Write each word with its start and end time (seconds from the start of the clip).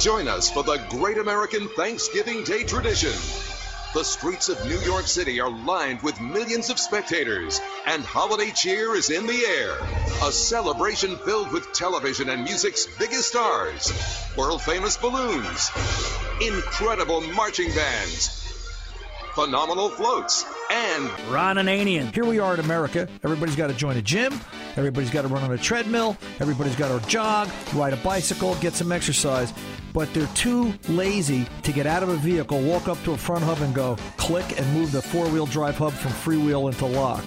Join 0.00 0.28
us 0.28 0.48
for 0.48 0.62
the 0.62 0.80
Great 0.90 1.18
American 1.18 1.66
Thanksgiving 1.70 2.44
Day 2.44 2.62
tradition. 2.62 3.10
The 3.94 4.04
streets 4.04 4.48
of 4.48 4.64
New 4.64 4.78
York 4.78 5.08
City 5.08 5.40
are 5.40 5.50
lined 5.50 6.02
with 6.02 6.20
millions 6.20 6.70
of 6.70 6.78
spectators, 6.78 7.60
and 7.84 8.04
holiday 8.04 8.52
cheer 8.52 8.94
is 8.94 9.10
in 9.10 9.26
the 9.26 9.44
air. 9.44 9.76
A 10.22 10.30
celebration 10.30 11.16
filled 11.16 11.50
with 11.50 11.72
television 11.72 12.28
and 12.28 12.44
music's 12.44 12.86
biggest 12.96 13.26
stars, 13.30 13.92
world 14.36 14.62
famous 14.62 14.96
balloons, 14.96 15.72
incredible 16.40 17.20
marching 17.32 17.74
bands, 17.74 18.28
phenomenal 19.34 19.88
floats, 19.88 20.44
and 20.70 21.10
Ron 21.28 21.58
and 21.58 21.68
Ananian. 21.68 22.14
Here 22.14 22.24
we 22.24 22.38
are 22.38 22.54
in 22.54 22.60
America. 22.60 23.08
Everybody's 23.24 23.56
got 23.56 23.66
to 23.66 23.74
join 23.74 23.96
a 23.96 24.02
gym. 24.02 24.32
Everybody's 24.76 25.10
got 25.10 25.22
to 25.22 25.28
run 25.28 25.42
on 25.42 25.52
a 25.52 25.58
treadmill. 25.58 26.16
Everybody's 26.38 26.76
got 26.76 26.88
to 26.88 27.08
jog, 27.08 27.48
ride 27.74 27.94
a 27.94 27.96
bicycle, 27.96 28.54
get 28.56 28.74
some 28.74 28.92
exercise. 28.92 29.52
But 29.92 30.12
they're 30.14 30.26
too 30.34 30.72
lazy 30.88 31.46
to 31.62 31.72
get 31.72 31.86
out 31.86 32.02
of 32.02 32.08
a 32.08 32.16
vehicle, 32.16 32.60
walk 32.60 32.88
up 32.88 33.02
to 33.04 33.12
a 33.12 33.16
front 33.16 33.44
hub, 33.44 33.60
and 33.60 33.74
go 33.74 33.96
click 34.16 34.58
and 34.58 34.72
move 34.74 34.92
the 34.92 35.02
four 35.02 35.28
wheel 35.28 35.46
drive 35.46 35.76
hub 35.76 35.92
from 35.92 36.12
freewheel 36.12 36.68
into 36.68 36.86
lock. 36.86 37.26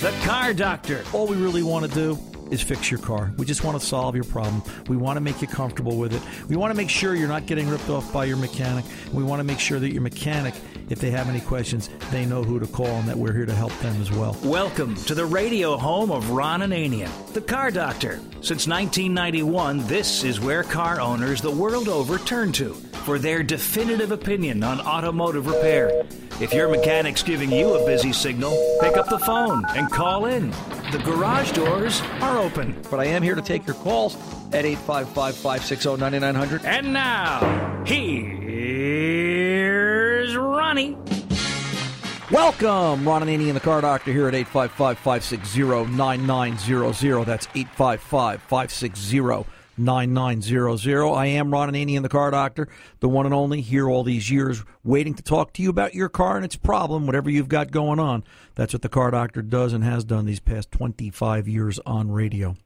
The 0.00 0.12
Car 0.26 0.52
Doctor. 0.52 1.04
All 1.12 1.26
we 1.26 1.36
really 1.36 1.62
want 1.62 1.86
to 1.86 1.92
do 1.92 2.18
is 2.50 2.60
fix 2.60 2.90
your 2.90 3.00
car. 3.00 3.32
We 3.38 3.46
just 3.46 3.64
want 3.64 3.80
to 3.80 3.86
solve 3.86 4.14
your 4.14 4.24
problem. 4.24 4.62
We 4.86 4.96
want 4.96 5.16
to 5.16 5.20
make 5.22 5.40
you 5.40 5.48
comfortable 5.48 5.96
with 5.96 6.12
it. 6.12 6.48
We 6.48 6.56
want 6.56 6.70
to 6.70 6.76
make 6.76 6.90
sure 6.90 7.14
you're 7.14 7.28
not 7.28 7.46
getting 7.46 7.68
ripped 7.68 7.88
off 7.88 8.12
by 8.12 8.26
your 8.26 8.36
mechanic. 8.36 8.84
We 9.12 9.22
want 9.22 9.40
to 9.40 9.44
make 9.44 9.58
sure 9.58 9.80
that 9.80 9.90
your 9.90 10.02
mechanic, 10.02 10.54
if 10.92 10.98
they 10.98 11.10
have 11.10 11.30
any 11.30 11.40
questions, 11.40 11.88
they 12.10 12.26
know 12.26 12.42
who 12.44 12.60
to 12.60 12.66
call 12.66 12.86
and 12.86 13.08
that 13.08 13.16
we're 13.16 13.32
here 13.32 13.46
to 13.46 13.54
help 13.54 13.72
them 13.78 13.98
as 14.02 14.12
well. 14.12 14.36
Welcome 14.44 14.94
to 15.06 15.14
the 15.14 15.24
radio 15.24 15.78
home 15.78 16.12
of 16.12 16.30
Ron 16.30 16.60
Ananian, 16.60 17.10
the 17.32 17.40
Car 17.40 17.70
Doctor. 17.70 18.20
Since 18.42 18.68
1991, 18.68 19.86
this 19.86 20.22
is 20.22 20.38
where 20.38 20.62
car 20.62 21.00
owners 21.00 21.40
the 21.40 21.50
world 21.50 21.88
over 21.88 22.18
turn 22.18 22.52
to 22.52 22.74
for 23.06 23.18
their 23.18 23.42
definitive 23.42 24.12
opinion 24.12 24.62
on 24.62 24.82
automotive 24.82 25.46
repair. 25.46 26.04
If 26.42 26.52
your 26.52 26.68
mechanic's 26.68 27.22
giving 27.22 27.50
you 27.50 27.72
a 27.72 27.86
busy 27.86 28.12
signal, 28.12 28.52
pick 28.82 28.98
up 28.98 29.08
the 29.08 29.18
phone 29.18 29.64
and 29.70 29.90
call 29.90 30.26
in. 30.26 30.50
The 30.90 31.00
garage 31.04 31.52
doors 31.52 32.02
are 32.20 32.36
open. 32.36 32.76
But 32.90 33.00
I 33.00 33.06
am 33.06 33.22
here 33.22 33.34
to 33.34 33.42
take 33.42 33.66
your 33.66 33.76
calls 33.76 34.16
at 34.52 34.66
855 34.66 35.36
560 35.36 35.96
9900. 35.96 36.64
And 36.66 36.92
now, 36.92 37.84
here's 37.86 38.41
Ronnie. 40.72 40.96
Welcome, 42.30 43.06
Ron 43.06 43.20
Ananian 43.20 43.48
and 43.48 43.56
the 43.56 43.60
Car 43.60 43.82
Doctor 43.82 44.10
here 44.10 44.26
at 44.26 44.34
855 44.34 44.96
560 44.96 45.94
9900. 45.94 47.24
That's 47.26 47.46
855 47.54 48.40
560 48.40 49.46
9900. 49.76 51.12
I 51.12 51.26
am 51.26 51.52
Ron 51.52 51.70
Ananian 51.70 52.00
the 52.00 52.08
Car 52.08 52.30
Doctor, 52.30 52.68
the 53.00 53.08
one 53.10 53.26
and 53.26 53.34
only, 53.34 53.60
here 53.60 53.86
all 53.86 54.02
these 54.02 54.30
years, 54.30 54.64
waiting 54.82 55.12
to 55.12 55.22
talk 55.22 55.52
to 55.52 55.62
you 55.62 55.68
about 55.68 55.92
your 55.92 56.08
car 56.08 56.36
and 56.36 56.44
its 56.46 56.56
problem, 56.56 57.04
whatever 57.04 57.28
you've 57.28 57.50
got 57.50 57.70
going 57.70 57.98
on. 57.98 58.24
That's 58.54 58.72
what 58.72 58.80
the 58.80 58.88
Car 58.88 59.10
Doctor 59.10 59.42
does 59.42 59.74
and 59.74 59.84
has 59.84 60.04
done 60.04 60.24
these 60.24 60.40
past 60.40 60.72
25 60.72 61.48
years 61.48 61.80
on 61.84 62.10
radio. 62.10 62.56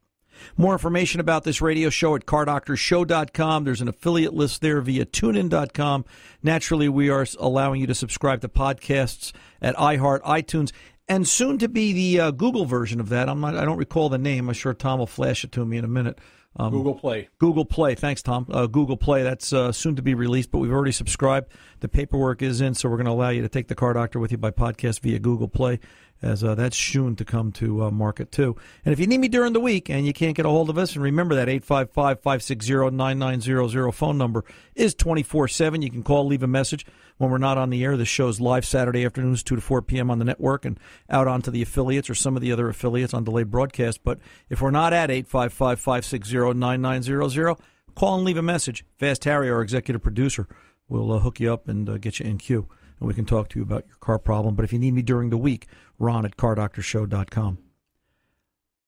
More 0.56 0.72
information 0.72 1.20
about 1.20 1.44
this 1.44 1.60
radio 1.60 1.90
show 1.90 2.14
at 2.14 2.26
cardoctorshow.com. 2.26 3.64
There's 3.64 3.80
an 3.80 3.88
affiliate 3.88 4.34
list 4.34 4.60
there 4.60 4.80
via 4.80 5.06
tunein.com. 5.06 6.04
Naturally, 6.42 6.88
we 6.88 7.10
are 7.10 7.26
allowing 7.38 7.80
you 7.80 7.86
to 7.86 7.94
subscribe 7.94 8.40
to 8.42 8.48
podcasts 8.48 9.32
at 9.60 9.76
iHeart, 9.76 10.22
iTunes, 10.22 10.72
and 11.08 11.26
soon 11.26 11.58
to 11.58 11.68
be 11.68 11.92
the 11.92 12.20
uh, 12.20 12.30
Google 12.30 12.64
version 12.64 13.00
of 13.00 13.08
that. 13.10 13.28
I'm 13.28 13.40
not, 13.40 13.56
I 13.56 13.64
don't 13.64 13.78
recall 13.78 14.08
the 14.08 14.18
name. 14.18 14.48
I'm 14.48 14.54
sure 14.54 14.74
Tom 14.74 14.98
will 14.98 15.06
flash 15.06 15.44
it 15.44 15.52
to 15.52 15.64
me 15.64 15.76
in 15.76 15.84
a 15.84 15.88
minute. 15.88 16.18
Um, 16.58 16.72
Google 16.72 16.94
Play. 16.94 17.28
Google 17.38 17.64
Play. 17.64 17.94
Thanks, 17.94 18.22
Tom. 18.22 18.46
Uh, 18.50 18.66
Google 18.66 18.96
Play. 18.96 19.22
That's 19.22 19.52
uh, 19.52 19.72
soon 19.72 19.96
to 19.96 20.02
be 20.02 20.14
released, 20.14 20.50
but 20.50 20.58
we've 20.58 20.72
already 20.72 20.92
subscribed. 20.92 21.52
The 21.80 21.88
paperwork 21.88 22.40
is 22.40 22.60
in, 22.60 22.74
so 22.74 22.88
we're 22.88 22.96
going 22.96 23.06
to 23.06 23.12
allow 23.12 23.28
you 23.28 23.42
to 23.42 23.48
take 23.48 23.68
the 23.68 23.74
Car 23.74 23.92
Doctor 23.92 24.18
with 24.18 24.32
you 24.32 24.38
by 24.38 24.50
podcast 24.50 25.00
via 25.00 25.18
Google 25.18 25.48
Play, 25.48 25.80
as 26.22 26.42
uh, 26.42 26.54
that's 26.54 26.76
soon 26.76 27.16
to 27.16 27.24
come 27.24 27.52
to 27.52 27.84
uh, 27.84 27.90
market 27.90 28.32
too. 28.32 28.56
And 28.84 28.92
if 28.92 28.98
you 28.98 29.06
need 29.06 29.18
me 29.18 29.28
during 29.28 29.52
the 29.52 29.60
week 29.60 29.90
and 29.90 30.06
you 30.06 30.12
can't 30.12 30.36
get 30.36 30.46
a 30.46 30.50
hold 30.50 30.70
of 30.70 30.78
us, 30.78 30.94
and 30.94 31.02
remember 31.02 31.34
that 31.34 31.48
855 31.48 32.20
560 32.20 32.90
9900 32.96 33.92
phone 33.92 34.18
number 34.18 34.44
is 34.74 34.94
24 34.94 35.48
7. 35.48 35.82
You 35.82 35.90
can 35.90 36.02
call, 36.02 36.26
leave 36.26 36.42
a 36.42 36.46
message 36.46 36.86
when 37.18 37.30
we're 37.30 37.38
not 37.38 37.58
on 37.58 37.70
the 37.70 37.84
air. 37.84 37.96
This 37.96 38.08
show's 38.08 38.40
live 38.40 38.64
Saturday 38.64 39.04
afternoons, 39.04 39.42
2 39.42 39.56
to 39.56 39.60
4 39.60 39.82
p.m. 39.82 40.10
on 40.10 40.18
the 40.18 40.24
network 40.24 40.64
and 40.64 40.78
out 41.10 41.28
onto 41.28 41.50
the 41.50 41.62
affiliates 41.62 42.10
or 42.10 42.14
some 42.14 42.36
of 42.36 42.42
the 42.42 42.52
other 42.52 42.68
affiliates 42.68 43.14
on 43.14 43.24
delayed 43.24 43.50
broadcast. 43.50 44.00
But 44.02 44.18
if 44.48 44.60
we're 44.60 44.70
not 44.70 44.92
at 44.92 45.10
855 45.10 45.80
560 45.80 46.54
9900, 46.54 47.56
call 47.94 48.16
and 48.16 48.24
leave 48.24 48.36
a 48.36 48.42
message. 48.42 48.84
Fast 48.98 49.24
Harry, 49.24 49.50
our 49.50 49.62
executive 49.62 50.02
producer, 50.02 50.48
will 50.88 51.12
uh, 51.12 51.18
hook 51.18 51.40
you 51.40 51.52
up 51.52 51.68
and 51.68 51.88
uh, 51.88 51.98
get 51.98 52.20
you 52.20 52.26
in 52.26 52.38
queue. 52.38 52.68
And 52.98 53.08
we 53.08 53.14
can 53.14 53.26
talk 53.26 53.48
to 53.50 53.58
you 53.58 53.62
about 53.62 53.86
your 53.86 53.96
car 53.98 54.18
problem. 54.18 54.54
But 54.54 54.64
if 54.64 54.72
you 54.72 54.78
need 54.78 54.94
me 54.94 55.02
during 55.02 55.30
the 55.30 55.36
week, 55.36 55.66
ron 55.98 56.24
at 56.24 56.36
cardoctorshow.com. 56.36 57.58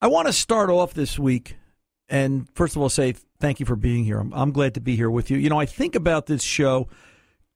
I 0.01 0.07
want 0.07 0.29
to 0.29 0.33
start 0.33 0.71
off 0.71 0.95
this 0.95 1.19
week 1.19 1.57
and 2.09 2.49
first 2.55 2.77
of 2.77 2.83
all 2.83 2.89
say 2.89 3.15
thank 3.41 3.61
you 3.61 3.67
for 3.67 3.77
being 3.77 4.05
here. 4.05 4.19
I'm, 4.19 4.33
I'm 4.33 4.53
glad 4.53 4.75
to 4.75 4.81
be 4.81 4.97
here 4.97 5.11
with 5.11 5.31
you. 5.31 5.39
You 5.39 5.51
know, 5.51 5.61
I 5.61 5.67
think 5.67 5.95
about 5.95 6.27
this 6.27 6.43
show 6.43 6.89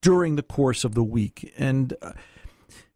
during 0.00 0.36
the 0.36 0.42
course 0.42 0.84
of 0.84 0.94
the 0.94 1.02
week. 1.02 1.52
And, 1.56 1.94
uh, 2.02 2.12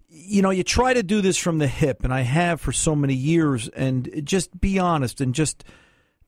you 0.08 0.42
know, 0.42 0.50
you 0.50 0.62
try 0.62 0.92
to 0.92 1.02
do 1.02 1.20
this 1.20 1.36
from 1.36 1.58
the 1.58 1.66
hip, 1.66 2.04
and 2.04 2.12
I 2.12 2.22
have 2.22 2.60
for 2.60 2.72
so 2.72 2.94
many 2.94 3.14
years, 3.14 3.68
and 3.68 4.22
just 4.24 4.60
be 4.60 4.78
honest 4.78 5.20
and 5.20 5.34
just, 5.34 5.64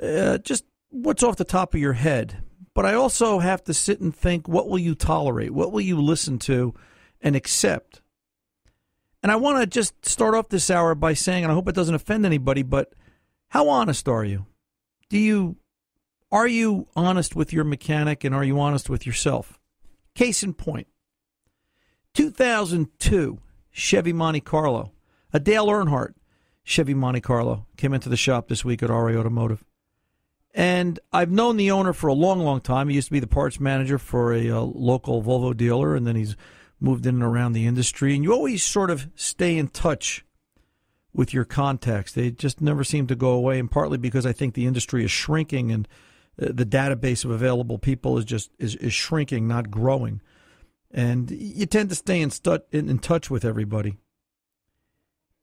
uh, 0.03 0.39
just 0.39 0.65
what's 0.91 1.23
off 1.23 1.37
the 1.37 1.45
top 1.45 1.75
of 1.75 1.81
your 1.81 1.95
head. 1.95 2.43
But 2.75 2.87
I 2.87 2.95
also 2.95 3.41
have 3.41 3.65
to 3.65 3.75
sit 3.75 4.01
and 4.01 4.15
think, 4.15 4.47
what 4.47 4.69
will 4.69 4.79
you 4.79 4.95
tolerate? 4.95 5.53
What 5.53 5.73
will 5.73 5.81
you 5.81 6.01
listen 6.01 6.39
to 6.41 6.75
and 7.21 7.37
accept? 7.37 8.01
And 9.23 9.33
I 9.33 9.37
want 9.37 9.61
to 9.61 9.67
just 9.67 10.07
start 10.07 10.35
off 10.35 10.49
this 10.49 10.71
hour 10.71 10.95
by 10.95 11.15
saying, 11.15 11.45
and 11.45 11.51
I 11.51 11.55
hope 11.55 11.69
it 11.69 11.75
doesn't 11.75 11.95
offend 11.95 12.25
anybody, 12.25 12.63
but 12.63 12.93
how 13.49 13.69
honest 13.69 14.09
are 14.09 14.25
you? 14.25 14.47
Do 15.09 15.19
you, 15.19 15.57
are 16.31 16.47
you 16.47 16.87
honest 16.95 17.35
with 17.35 17.53
your 17.53 17.65
mechanic 17.65 18.25
and 18.25 18.35
are 18.35 18.45
you 18.45 18.61
honest 18.61 18.89
with 18.89 19.07
yourself? 19.07 19.59
Case 20.15 20.43
in 20.43 20.55
point 20.55 20.87
2002 22.15 23.39
Chevy 23.71 24.13
Monte 24.13 24.41
Carlo, 24.41 24.93
a 25.33 25.41
Dale 25.41 25.67
Earnhardt 25.67 26.15
Chevy 26.65 26.95
Monte 26.95 27.21
Carlo 27.21 27.67
came 27.77 27.95
into 27.95 28.09
the 28.09 28.17
shop 28.17 28.49
this 28.49 28.65
week 28.65 28.83
at 28.83 28.91
RA 28.91 29.15
Automotive. 29.15 29.65
And 30.55 30.99
I've 31.13 31.31
known 31.31 31.57
the 31.57 31.71
owner 31.71 31.93
for 31.93 32.09
a 32.09 32.15
long, 32.15 32.41
long 32.41 32.61
time. 32.61 32.89
He 32.89 32.97
used 32.97 33.09
to 33.09 33.13
be 33.13 33.21
the 33.21 33.27
parts 33.27 33.61
manager 33.61 33.99
for 33.99 34.35
a, 34.35 34.51
uh, 34.51 34.61
local 34.61 35.23
Volvo 35.23 35.57
dealer, 35.57 35.95
and 35.95 36.07
then 36.07 36.17
he's 36.17 36.37
moved 36.81 37.07
in 37.07 37.17
and 37.17 37.25
around 37.25 37.53
the 37.53 37.67
industry. 37.67 38.15
And 38.15 38.23
you 38.23 38.33
always 38.33 38.63
sort 38.63 38.91
of 38.91 39.09
stay 39.15 39.57
in 39.57 39.69
touch 39.69 40.25
with 41.13 41.35
your 41.35 41.45
contacts. 41.45 42.13
They 42.13 42.31
just 42.31 42.61
never 42.61 42.85
seem 42.85 43.07
to 43.09 43.17
go 43.17 43.31
away, 43.31 43.59
and 43.59 43.71
partly 43.71 43.99
because 43.99 44.27
I 44.27 44.33
think 44.33 44.55
the 44.55 44.67
industry 44.67 45.05
is 45.05 45.11
shrinking 45.11 45.73
and 45.73 45.89
uh, 46.41 46.47
the 46.53 46.67
database 46.67 47.25
of 47.25 47.31
available 47.31 47.79
people 47.79 48.19
is 48.19 48.25
just 48.25 48.51
is, 48.59 48.77
is 48.77 48.93
shrinking, 48.93 49.49
not 49.49 49.71
growing. 49.71 50.21
And 50.91 51.31
you 51.31 51.67
tend 51.67 51.91
to 51.91 51.95
stay 51.95 52.21
in, 52.21 52.31
stu- 52.31 52.63
in, 52.73 52.89
in 52.89 52.99
touch 52.99 53.29
with 53.29 53.45
everybody. 53.45 53.99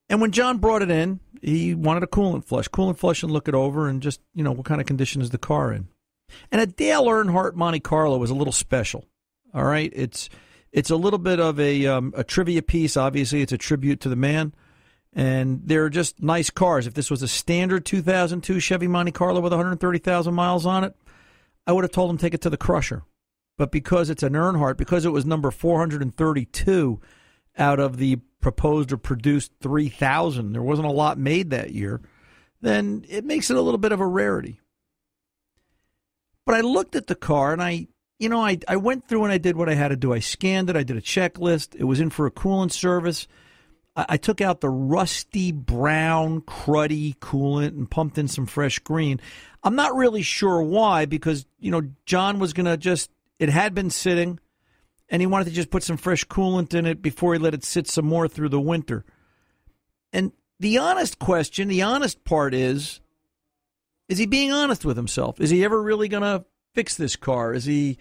And 0.08 0.20
when 0.20 0.32
John 0.32 0.58
brought 0.58 0.82
it 0.82 0.90
in, 0.90 1.20
he 1.42 1.74
wanted 1.74 2.02
a 2.02 2.08
coolant 2.08 2.44
flush, 2.44 2.68
coolant 2.68 2.96
flush, 2.96 3.22
and 3.22 3.32
look 3.32 3.48
it 3.48 3.54
over, 3.54 3.88
and 3.88 4.02
just 4.02 4.20
you 4.34 4.42
know 4.42 4.52
what 4.52 4.66
kind 4.66 4.80
of 4.80 4.86
condition 4.86 5.20
is 5.20 5.30
the 5.30 5.38
car 5.38 5.72
in. 5.72 5.88
And 6.50 6.60
a 6.60 6.66
Dale 6.66 7.04
Earnhardt 7.04 7.54
Monte 7.54 7.80
Carlo 7.80 8.22
is 8.22 8.30
a 8.30 8.34
little 8.34 8.52
special. 8.52 9.04
All 9.54 9.64
right, 9.64 9.92
it's 9.94 10.28
it's 10.76 10.90
a 10.90 10.96
little 10.96 11.18
bit 11.18 11.40
of 11.40 11.58
a 11.58 11.86
um, 11.86 12.14
a 12.16 12.22
trivia 12.22 12.62
piece. 12.62 12.96
Obviously, 12.96 13.42
it's 13.42 13.52
a 13.52 13.58
tribute 13.58 14.00
to 14.02 14.08
the 14.08 14.14
man 14.14 14.54
and 15.16 15.62
they're 15.64 15.88
just 15.88 16.22
nice 16.22 16.50
cars. 16.50 16.86
If 16.86 16.92
this 16.92 17.10
was 17.10 17.22
a 17.22 17.28
standard 17.28 17.86
2002 17.86 18.60
Chevy 18.60 18.86
Monte 18.86 19.12
Carlo 19.12 19.40
with 19.40 19.50
130,000 19.50 20.34
miles 20.34 20.66
on 20.66 20.84
it, 20.84 20.94
I 21.66 21.72
would 21.72 21.84
have 21.84 21.90
told 21.90 22.10
him 22.10 22.18
take 22.18 22.34
it 22.34 22.42
to 22.42 22.50
the 22.50 22.58
crusher. 22.58 23.02
But 23.56 23.72
because 23.72 24.10
it's 24.10 24.22
an 24.22 24.34
Earnhardt, 24.34 24.76
because 24.76 25.06
it 25.06 25.12
was 25.12 25.24
number 25.24 25.50
432 25.50 27.00
out 27.56 27.80
of 27.80 27.96
the 27.96 28.16
proposed 28.42 28.92
or 28.92 28.98
produced 28.98 29.52
3,000, 29.62 30.52
there 30.52 30.62
wasn't 30.62 30.86
a 30.86 30.92
lot 30.92 31.18
made 31.18 31.48
that 31.48 31.72
year, 31.72 32.02
then 32.60 33.06
it 33.08 33.24
makes 33.24 33.50
it 33.50 33.56
a 33.56 33.62
little 33.62 33.78
bit 33.78 33.92
of 33.92 34.00
a 34.00 34.06
rarity. 34.06 34.60
But 36.44 36.56
I 36.56 36.60
looked 36.60 36.94
at 36.94 37.06
the 37.06 37.14
car 37.14 37.54
and 37.54 37.62
I, 37.62 37.88
you 38.18 38.28
know, 38.28 38.40
I, 38.40 38.58
I 38.66 38.76
went 38.76 39.08
through 39.08 39.24
and 39.24 39.32
I 39.32 39.38
did 39.38 39.56
what 39.56 39.68
I 39.68 39.74
had 39.74 39.88
to 39.88 39.96
do. 39.96 40.12
I 40.12 40.20
scanned 40.20 40.70
it, 40.70 40.76
I 40.76 40.82
did 40.82 40.96
a 40.96 41.02
checklist. 41.02 41.74
It 41.76 41.84
was 41.84 42.00
in 42.00 42.10
for 42.10 42.26
a 42.26 42.30
coolant 42.30 42.72
service. 42.72 43.26
I 43.96 44.18
took 44.18 44.42
out 44.42 44.60
the 44.60 44.68
rusty 44.68 45.52
brown 45.52 46.42
cruddy 46.42 47.16
coolant 47.16 47.68
and 47.68 47.90
pumped 47.90 48.18
in 48.18 48.28
some 48.28 48.44
fresh 48.44 48.78
green. 48.80 49.20
I'm 49.62 49.74
not 49.74 49.96
really 49.96 50.20
sure 50.20 50.60
why 50.60 51.06
because 51.06 51.46
you 51.58 51.70
know 51.70 51.80
John 52.04 52.38
was 52.38 52.52
going 52.52 52.66
to 52.66 52.76
just 52.76 53.10
it 53.38 53.48
had 53.48 53.74
been 53.74 53.88
sitting 53.88 54.38
and 55.08 55.22
he 55.22 55.26
wanted 55.26 55.46
to 55.46 55.50
just 55.50 55.70
put 55.70 55.82
some 55.82 55.96
fresh 55.96 56.26
coolant 56.26 56.74
in 56.74 56.84
it 56.84 57.00
before 57.00 57.32
he 57.32 57.38
let 57.38 57.54
it 57.54 57.64
sit 57.64 57.88
some 57.88 58.04
more 58.04 58.28
through 58.28 58.50
the 58.50 58.60
winter. 58.60 59.06
And 60.12 60.32
the 60.60 60.76
honest 60.76 61.18
question, 61.18 61.68
the 61.68 61.82
honest 61.82 62.22
part 62.24 62.52
is 62.52 63.00
Is 64.10 64.18
he 64.18 64.26
being 64.26 64.52
honest 64.52 64.84
with 64.84 64.98
himself? 64.98 65.40
Is 65.40 65.48
he 65.48 65.64
ever 65.64 65.82
really 65.82 66.08
going 66.08 66.22
to 66.22 66.44
fix 66.76 66.94
this 66.94 67.16
car? 67.16 67.54
Is 67.54 67.64
he. 67.64 67.98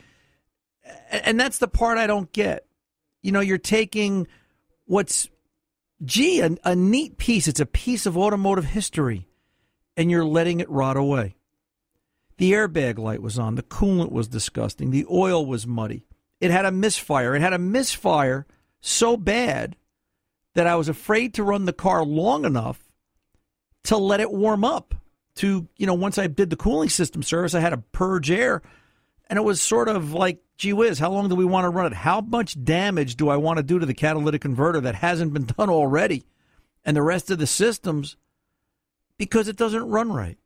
And 1.09 1.39
that's 1.39 1.57
the 1.57 1.67
part 1.67 1.97
I 1.97 2.05
don't 2.05 2.31
get. 2.31 2.67
You 3.23 3.31
know, 3.31 3.39
you're 3.39 3.57
taking 3.57 4.27
what's, 4.85 5.29
gee, 6.03 6.41
a, 6.41 6.51
a 6.63 6.75
neat 6.75 7.17
piece. 7.17 7.47
It's 7.47 7.59
a 7.59 7.65
piece 7.65 8.05
of 8.05 8.17
automotive 8.17 8.65
history, 8.65 9.27
and 9.97 10.11
you're 10.11 10.25
letting 10.25 10.59
it 10.59 10.69
rot 10.69 10.97
away. 10.97 11.35
The 12.37 12.51
airbag 12.51 12.99
light 12.99 13.21
was 13.21 13.39
on. 13.39 13.55
The 13.55 13.63
coolant 13.63 14.11
was 14.11 14.27
disgusting. 14.27 14.91
The 14.91 15.05
oil 15.09 15.45
was 15.45 15.65
muddy. 15.65 16.05
It 16.41 16.51
had 16.51 16.65
a 16.65 16.71
misfire. 16.71 17.33
It 17.33 17.41
had 17.41 17.53
a 17.53 17.57
misfire 17.57 18.45
so 18.81 19.15
bad 19.15 19.77
that 20.53 20.67
I 20.67 20.75
was 20.75 20.89
afraid 20.89 21.33
to 21.35 21.43
run 21.43 21.65
the 21.65 21.73
car 21.73 22.03
long 22.03 22.45
enough 22.45 22.79
to 23.85 23.97
let 23.97 24.19
it 24.19 24.31
warm 24.31 24.63
up. 24.63 24.93
To, 25.37 25.67
you 25.77 25.85
know, 25.85 25.93
once 25.93 26.17
I 26.17 26.27
did 26.27 26.49
the 26.49 26.55
cooling 26.55 26.89
system 26.89 27.21
service, 27.21 27.53
I 27.53 27.59
had 27.59 27.71
to 27.71 27.77
purge 27.77 28.31
air. 28.31 28.61
And 29.27 29.37
it 29.37 29.43
was 29.43 29.61
sort 29.61 29.89
of 29.89 30.13
like, 30.13 30.39
gee 30.57 30.73
whiz, 30.73 30.99
how 30.99 31.11
long 31.11 31.27
do 31.27 31.35
we 31.35 31.45
want 31.45 31.65
to 31.65 31.69
run 31.69 31.87
it? 31.87 31.93
How 31.93 32.21
much 32.21 32.63
damage 32.63 33.15
do 33.17 33.27
I 33.29 33.37
want 33.37 33.57
to 33.57 33.63
do 33.63 33.79
to 33.79 33.85
the 33.85 33.93
catalytic 33.93 34.41
converter 34.41 34.79
that 34.81 34.95
hasn't 34.95 35.33
been 35.33 35.45
done 35.57 35.69
already? 35.69 36.23
And 36.85 36.95
the 36.95 37.01
rest 37.01 37.31
of 37.31 37.39
the 37.39 37.47
systems, 37.47 38.15
because 39.17 39.47
it 39.47 39.57
doesn't 39.57 39.89
run 39.89 40.11
right. 40.11 40.37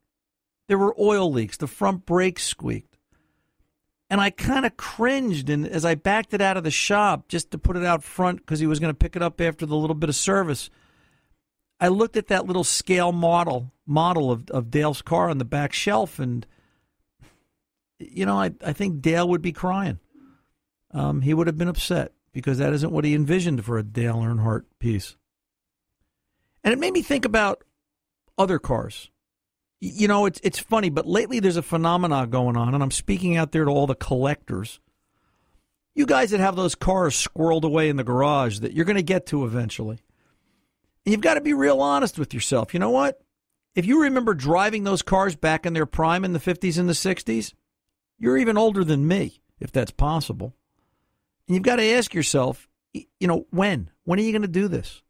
There 0.67 0.77
were 0.77 0.95
oil 0.99 1.31
leaks. 1.31 1.57
The 1.57 1.67
front 1.67 2.05
brakes 2.05 2.45
squeaked. 2.45 2.97
And 4.09 4.19
I 4.19 4.31
kind 4.31 4.65
of 4.65 4.75
cringed 4.75 5.49
and 5.49 5.67
as 5.67 5.85
I 5.85 5.95
backed 5.95 6.33
it 6.33 6.41
out 6.41 6.57
of 6.57 6.63
the 6.63 6.71
shop 6.71 7.27
just 7.27 7.51
to 7.51 7.59
put 7.59 7.77
it 7.77 7.85
out 7.85 8.03
front 8.03 8.37
because 8.37 8.59
he 8.59 8.65
was 8.65 8.79
going 8.79 8.91
to 8.91 8.97
pick 8.97 9.15
it 9.15 9.21
up 9.21 9.39
after 9.39 9.65
the 9.65 9.75
little 9.75 9.95
bit 9.95 10.09
of 10.09 10.15
service. 10.15 10.69
I 11.79 11.89
looked 11.89 12.17
at 12.17 12.27
that 12.27 12.47
little 12.47 12.63
scale 12.63 13.11
model 13.11 13.71
model 13.89 14.31
of, 14.31 14.49
of 14.51 14.71
Dale's 14.71 15.01
car 15.01 15.29
on 15.29 15.39
the 15.39 15.45
back 15.45 15.73
shelf, 15.73 16.19
and 16.19 16.45
you 17.97 18.25
know, 18.25 18.39
I, 18.39 18.51
I 18.63 18.71
think 18.71 19.01
Dale 19.01 19.27
would 19.27 19.41
be 19.41 19.51
crying. 19.51 19.99
Um, 20.91 21.21
he 21.21 21.33
would 21.33 21.47
have 21.47 21.57
been 21.57 21.67
upset 21.67 22.13
because 22.31 22.59
that 22.59 22.73
isn't 22.73 22.91
what 22.91 23.03
he 23.03 23.13
envisioned 23.13 23.65
for 23.65 23.77
a 23.77 23.83
Dale 23.83 24.17
Earnhardt 24.17 24.63
piece. 24.79 25.17
And 26.63 26.73
it 26.73 26.79
made 26.79 26.93
me 26.93 27.01
think 27.01 27.25
about 27.25 27.63
other 28.37 28.59
cars. 28.59 29.09
You 29.81 30.07
know, 30.07 30.25
it's 30.25 30.39
it's 30.43 30.59
funny, 30.59 30.89
but 30.89 31.07
lately 31.07 31.39
there's 31.39 31.57
a 31.57 31.61
phenomenon 31.61 32.29
going 32.29 32.57
on, 32.57 32.73
and 32.73 32.83
I'm 32.83 32.91
speaking 32.91 33.37
out 33.37 33.51
there 33.51 33.65
to 33.65 33.71
all 33.71 33.87
the 33.87 33.95
collectors. 33.95 34.79
You 35.95 36.05
guys 36.05 36.31
that 36.31 36.39
have 36.39 36.55
those 36.55 36.75
cars 36.75 37.15
squirreled 37.15 37.63
away 37.63 37.89
in 37.89 37.95
the 37.95 38.03
garage 38.03 38.59
that 38.59 38.73
you're 38.73 38.85
going 38.85 38.97
to 38.97 39.03
get 39.03 39.25
to 39.27 39.45
eventually. 39.45 39.99
And 41.05 41.13
you've 41.13 41.21
got 41.21 41.35
to 41.35 41.41
be 41.41 41.53
real 41.53 41.81
honest 41.81 42.19
with 42.19 42.33
yourself. 42.33 42.73
You 42.73 42.79
know 42.79 42.91
what? 42.91 43.21
If 43.75 43.85
you 43.85 44.03
remember 44.03 44.33
driving 44.33 44.83
those 44.83 45.01
cars 45.01 45.35
back 45.35 45.65
in 45.65 45.73
their 45.73 45.85
prime 45.85 46.25
in 46.25 46.33
the 46.33 46.39
50s 46.39 46.77
and 46.77 46.89
the 46.89 46.93
60s, 46.93 47.53
you're 48.17 48.37
even 48.37 48.57
older 48.57 48.83
than 48.83 49.07
me, 49.07 49.41
if 49.59 49.71
that's 49.71 49.91
possible. 49.91 50.55
And 51.47 51.55
you've 51.55 51.63
got 51.63 51.77
to 51.77 51.93
ask 51.93 52.13
yourself, 52.13 52.67
you 52.93 53.27
know, 53.27 53.45
when? 53.51 53.89
When 54.03 54.19
are 54.19 54.23
you 54.23 54.31
going 54.31 54.41
to 54.41 54.47
do 54.47 54.67
this? 54.67 55.01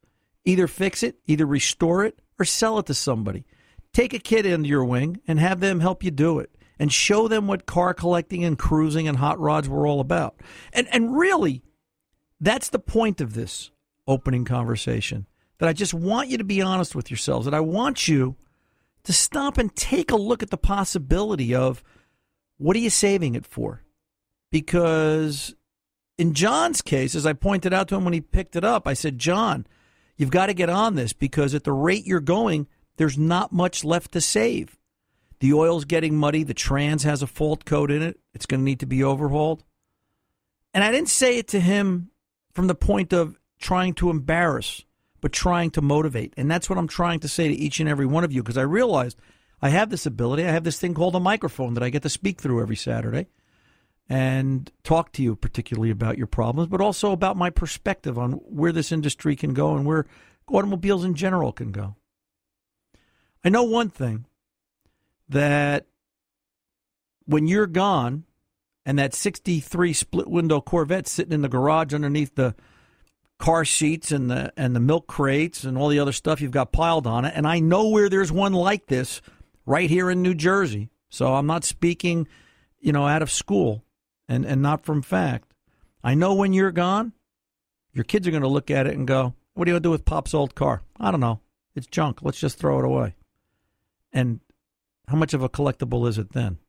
Either 0.46 0.68
fix 0.68 1.04
it, 1.04 1.18
either 1.26 1.46
restore 1.46 2.04
it, 2.06 2.20
or 2.38 2.46
sell 2.46 2.80
it 2.80 2.86
to 2.88 2.94
somebody. 2.94 3.46
Take 3.94 4.14
a 4.14 4.20
kid 4.20 4.46
under 4.46 4.68
your 4.68 4.86
wing 4.86 5.20
and 5.28 5.40
have 5.40 5.60
them 5.60 5.80
help 5.80 6.04
you 6.04 6.12
do 6.12 6.40
it 6.40 6.56
and 6.80 6.92
show 6.92 7.28
them 7.28 7.48
what 7.48 7.66
car 7.66 7.94
collecting 7.94 8.44
and 8.44 8.58
cruising 8.58 9.08
and 9.08 9.18
hot 9.18 9.40
rods 9.40 9.68
were 9.68 9.86
all 9.86 10.00
about. 10.00 10.42
And 10.72 10.88
and 10.92 11.18
really, 11.18 11.64
that's 12.40 12.70
the 12.70 12.80
point 12.80 13.20
of 13.20 13.34
this 13.34 13.72
opening 14.08 14.46
conversation 14.46 15.28
that 15.60 15.68
I 15.68 15.74
just 15.74 15.94
want 15.94 16.30
you 16.30 16.38
to 16.38 16.44
be 16.44 16.62
honest 16.62 16.96
with 16.96 17.12
yourselves, 17.12 17.46
that 17.46 17.54
I 17.54 17.60
want 17.60 18.08
you 18.08 18.38
to 19.04 19.14
stop 19.14 19.58
and 19.58 19.76
take 19.76 20.12
a 20.12 20.16
look 20.16 20.44
at 20.44 20.50
the 20.50 20.58
possibility 20.58 21.56
of 21.56 21.84
what 22.58 22.76
are 22.76 22.80
you 22.80 22.90
saving 22.90 23.36
it 23.36 23.46
for? 23.46 23.84
Because 24.52 25.56
in 26.18 26.34
John's 26.34 26.82
case, 26.82 27.16
as 27.16 27.26
I 27.26 27.34
pointed 27.34 27.74
out 27.74 27.88
to 27.90 27.96
him 27.96 28.04
when 28.04 28.14
he 28.14 28.22
picked 28.22 28.56
it 28.56 28.66
up, 28.66 28.88
I 28.88 28.94
said, 28.94 29.18
John, 29.18 29.66
you've 30.18 30.32
got 30.32 30.48
to 30.48 30.54
get 30.54 30.70
on 30.70 30.96
this 30.96 31.14
because 31.14 31.56
at 31.56 31.64
the 31.64 31.72
rate 31.72 32.06
you're 32.06 32.20
going, 32.20 32.68
there's 32.98 33.18
not 33.18 33.54
much 33.54 33.86
left 33.86 34.12
to 34.12 34.22
save. 34.22 34.78
The 35.40 35.54
oil's 35.54 35.86
getting 35.86 36.18
muddy. 36.18 36.44
The 36.44 36.54
trans 36.54 37.04
has 37.04 37.22
a 37.22 37.28
fault 37.28 37.64
code 37.64 37.92
in 37.92 38.02
it. 38.02 38.20
It's 38.34 38.46
going 38.46 38.60
to 38.60 38.66
need 38.66 38.82
to 38.82 38.86
be 38.86 39.04
overhauled. 39.04 39.64
And 40.74 40.84
I 40.84 40.92
didn't 40.92 41.10
say 41.10 41.38
it 41.38 41.48
to 41.50 41.60
him 41.60 42.12
from 42.54 42.68
the 42.68 42.76
point 42.76 43.14
of 43.14 43.40
trying 43.60 43.94
to 43.96 44.10
embarrass 44.10 44.84
but 45.22 45.32
trying 45.32 45.72
to 45.72 45.82
motivate. 45.82 46.34
And 46.38 46.50
that's 46.50 46.70
what 46.70 46.78
I'm 46.78 46.88
trying 46.88 47.20
to 47.22 47.28
say 47.28 47.48
to 47.48 47.54
each 47.54 47.80
and 47.80 47.90
every 47.90 48.06
one 48.06 48.24
of 48.24 48.32
you 48.32 48.42
because 48.42 48.58
I 48.58 48.64
realized 48.64 49.20
I 49.62 49.70
have 49.70 49.90
this 49.90 50.06
ability. 50.06 50.46
I 50.46 50.52
have 50.52 50.64
this 50.64 50.80
thing 50.80 50.94
called 50.94 51.16
a 51.16 51.20
microphone 51.20 51.74
that 51.74 51.84
I 51.84 51.90
get 51.90 52.04
to 52.04 52.10
speak 52.10 52.40
through 52.40 52.62
every 52.62 52.76
Saturday 52.76 53.28
and 54.08 54.72
talk 54.84 55.12
to 55.14 55.22
you 55.22 55.36
particularly 55.36 55.92
about 55.92 56.18
your 56.18 56.28
problems, 56.28 56.70
but 56.70 56.82
also 56.82 57.12
about 57.12 57.38
my 57.38 57.50
perspective 57.50 58.18
on 58.18 58.34
where 58.34 58.72
this 58.72 58.92
industry 58.92 59.36
can 59.36 59.54
go 59.54 59.76
and 59.76 59.86
where 59.86 60.06
automobiles 60.48 61.04
in 61.04 61.14
general 61.14 61.52
can 61.52 61.72
go. 61.72 61.96
I 63.44 63.50
know 63.50 63.64
one 63.64 63.90
thing 63.90 64.26
that 65.30 65.86
when 67.26 67.48
you're 67.48 67.68
gone 67.68 68.26
and 68.86 68.98
that 68.98 69.14
63 69.14 69.94
split 69.94 70.28
window 70.28 70.60
Corvette 70.60 71.08
sitting 71.08 71.34
in 71.34 71.42
the 71.42 71.50
garage 71.50 71.94
underneath 71.94 72.34
the 72.34 72.56
car 73.40 73.66
seats 73.66 74.12
and 74.12 74.30
the 74.30 74.54
and 74.56 74.76
the 74.76 74.80
milk 74.80 75.08
crates 75.08 75.64
and 75.64 75.78
all 75.78 75.88
the 75.88 76.00
other 76.00 76.12
stuff 76.12 76.42
you've 76.42 76.52
got 76.52 76.72
piled 76.72 77.08
on 77.08 77.26
it. 77.26 77.34
And 77.36 77.48
I 77.48 77.60
know 77.60 77.88
where 77.88 78.10
there's 78.10 78.32
one 78.32 78.54
like 78.54 78.86
this 78.86 79.22
right 79.66 79.90
here 79.90 80.10
in 80.12 80.22
New 80.22 80.36
Jersey. 80.36 80.90
So 81.10 81.34
I'm 81.34 81.48
not 81.48 81.64
speaking, 81.64 82.28
you 82.80 82.92
know, 82.92 83.08
out 83.08 83.22
of 83.22 83.32
school 83.32 83.84
and, 84.28 84.46
and 84.46 84.62
not 84.62 84.86
from 84.86 85.02
fact. 85.02 85.54
I 86.04 86.14
know 86.14 86.36
when 86.36 86.54
you're 86.54 86.72
gone, 86.72 87.14
your 87.94 88.04
kids 88.04 88.28
are 88.28 88.32
going 88.32 88.44
to 88.44 88.50
look 88.50 88.70
at 88.70 88.88
it 88.88 88.96
and 88.96 89.08
go, 89.08 89.34
What 89.54 89.68
are 89.68 89.72
you 89.72 89.74
going 89.74 89.84
to 89.84 89.88
do 89.88 89.92
with 89.92 90.06
Pop's 90.06 90.34
old 90.34 90.54
car? 90.54 90.84
I 91.00 91.10
don't 91.12 91.20
know. 91.20 91.40
It's 91.76 91.88
junk. 91.88 92.20
Let's 92.22 92.40
just 92.40 92.60
throw 92.60 92.80
it 92.80 92.86
away. 92.86 93.16
And 94.12 94.42
how 95.08 95.16
much 95.16 95.34
of 95.34 95.42
a 95.42 95.50
collectible 95.50 96.08
is 96.08 96.18
it 96.18 96.34
then? 96.34 96.60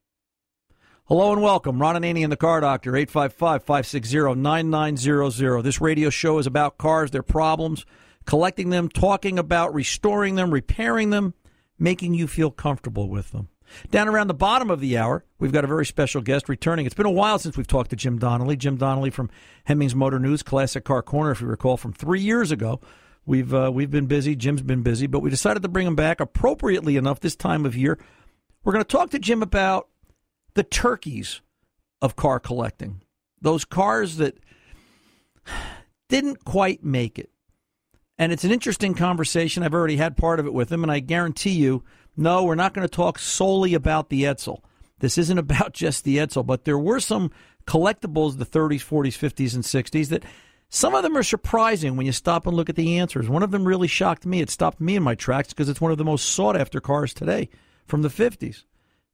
Hello 1.11 1.33
and 1.33 1.43
welcome. 1.43 1.81
Ron 1.81 1.97
Ananian 1.97 2.23
and 2.23 2.33
the 2.33 2.37
Car 2.37 2.61
Doctor, 2.61 2.95
855 2.95 3.65
560 3.65 4.41
9900. 4.41 5.63
This 5.63 5.81
radio 5.81 6.09
show 6.09 6.39
is 6.39 6.47
about 6.47 6.79
cars, 6.79 7.11
their 7.11 7.25
problems, 7.25 7.85
collecting 8.27 8.71
them, 8.71 8.89
talking 8.89 9.37
about 9.37 9.75
restoring 9.75 10.37
them, 10.37 10.53
repairing 10.53 11.11
them, 11.11 11.35
making 11.81 12.15
you 12.15 12.29
feel 12.29 12.53
comfortable 12.53 13.09
with 13.09 13.33
them. 13.33 13.49
Down 13.91 14.07
around 14.07 14.29
the 14.29 14.35
bottom 14.35 14.71
of 14.71 14.79
the 14.79 14.99
hour, 14.99 15.25
we've 15.41 15.51
got 15.51 15.65
a 15.65 15.67
very 15.67 15.85
special 15.85 16.23
guest 16.23 16.49
returning. 16.49 16.87
It's 16.87 16.95
been 16.95 17.07
a 17.07 17.11
while 17.11 17.41
since 17.41 17.57
we've 17.57 17.67
talked 17.67 17.91
to 17.91 17.97
Jim 17.97 18.17
Donnelly. 18.17 18.57
Jim 18.57 18.77
Donnelly 18.77 19.11
from 19.11 19.31
Hemmings 19.65 19.97
Motor 19.97 20.21
News, 20.21 20.45
Classic 20.45 20.85
Car 20.85 21.03
Corner, 21.03 21.33
if 21.33 21.41
you 21.41 21.49
recall, 21.49 21.77
from 21.77 21.93
three 21.93 22.21
years 22.21 22.53
ago. 22.53 22.81
We've 23.27 23.53
uh, 23.53 23.73
we've 23.75 23.91
been 23.91 24.07
busy. 24.07 24.37
Jim's 24.37 24.63
been 24.63 24.85
busy, 24.85 25.09
but 25.09 25.23
we 25.23 25.31
decided 25.31 25.65
to 25.65 25.69
bring 25.69 25.89
him 25.89 25.97
back 25.97 26.21
appropriately 26.21 26.97
enough 26.97 27.19
this 27.19 27.35
time 27.35 27.67
of 27.67 27.77
year. 27.77 27.99
We're 28.63 28.75
going 28.75 28.85
to 28.85 28.97
talk 28.97 29.11
to 29.11 29.19
Jim 29.19 29.43
about 29.43 29.89
the 30.55 30.63
turkeys 30.63 31.41
of 32.03 32.17
car 32.17 32.41
collecting, 32.41 33.03
those 33.41 33.65
cars 33.65 34.17
that 34.17 34.39
didn't 36.09 36.45
quite 36.45 36.85
make 36.85 37.19
it. 37.19 37.31
And 38.19 38.33
it's 38.33 38.45
an 38.45 38.51
interesting 38.51 38.95
conversation. 38.95 39.63
I've 39.63 39.75
already 39.75 39.97
had 39.97 40.17
part 40.17 40.41
of 40.41 40.47
it 40.47 40.53
with 40.53 40.71
him, 40.71 40.83
and 40.83 40.93
I 40.93 41.01
guarantee 41.01 41.53
you, 41.53 41.83
no, 42.17 42.45
we're 42.45 42.55
not 42.55 42.75
going 42.75 42.87
to 42.87 42.95
talk 42.95 43.19
solely 43.19 43.73
about 43.73 44.11
the 44.11 44.25
Edsel. 44.25 44.61
This 44.99 45.17
isn't 45.17 45.39
about 45.39 45.73
just 45.73 46.05
the 46.05 46.19
Edsel, 46.19 46.45
but 46.45 46.65
there 46.65 46.79
were 46.79 47.01
some 47.01 47.31
collectibles, 47.67 48.37
the 48.37 48.47
30s, 48.47 48.85
40s, 48.85 49.17
50s, 49.17 49.55
and 49.55 49.65
60s, 49.65 50.09
that 50.09 50.25
some 50.69 50.95
of 50.95 51.03
them 51.03 51.17
are 51.17 51.23
surprising 51.23 51.97
when 51.97 52.07
you 52.07 52.13
stop 52.13 52.47
and 52.47 52.57
look 52.57 52.69
at 52.69 52.77
the 52.77 52.99
answers. 52.99 53.29
One 53.29 53.43
of 53.43 53.51
them 53.51 53.67
really 53.67 53.89
shocked 53.89 54.25
me. 54.25 54.41
It 54.41 54.51
stopped 54.51 54.81
me 54.81 54.97
in 54.97 55.03
my 55.03 55.15
tracks 55.15 55.49
because 55.49 55.69
it's 55.69 55.81
one 55.81 55.91
of 55.91 55.99
the 55.99 56.05
most 56.05 56.29
sought 56.29 56.57
after 56.57 56.81
cars 56.81 57.13
today 57.13 57.49
from 57.87 58.03
the 58.03 58.09
50s. 58.09 58.65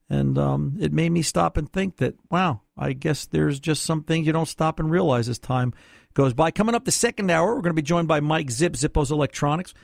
And 0.08 0.38
um, 0.38 0.76
it 0.80 0.92
made 0.92 1.10
me 1.10 1.22
stop 1.22 1.56
and 1.56 1.70
think 1.70 1.96
that, 1.96 2.14
wow, 2.30 2.60
I 2.76 2.92
guess 2.92 3.26
there's 3.26 3.58
just 3.58 3.82
some 3.82 4.04
things 4.04 4.26
you 4.26 4.32
don't 4.32 4.46
stop 4.46 4.78
and 4.78 4.90
realize 4.90 5.28
as 5.28 5.38
time 5.38 5.75
goes 6.14 6.32
by. 6.32 6.50
Coming 6.50 6.75
up 6.75 6.84
the 6.84 6.92
second 6.92 7.30
hour, 7.30 7.54
we're 7.54 7.62
going 7.62 7.75
to 7.75 7.82
be 7.82 7.82
joined 7.82 8.06
by 8.06 8.20
Mike 8.20 8.50
Zip, 8.50 8.75
Zippos 8.75 9.10
Electronics, 9.10 9.75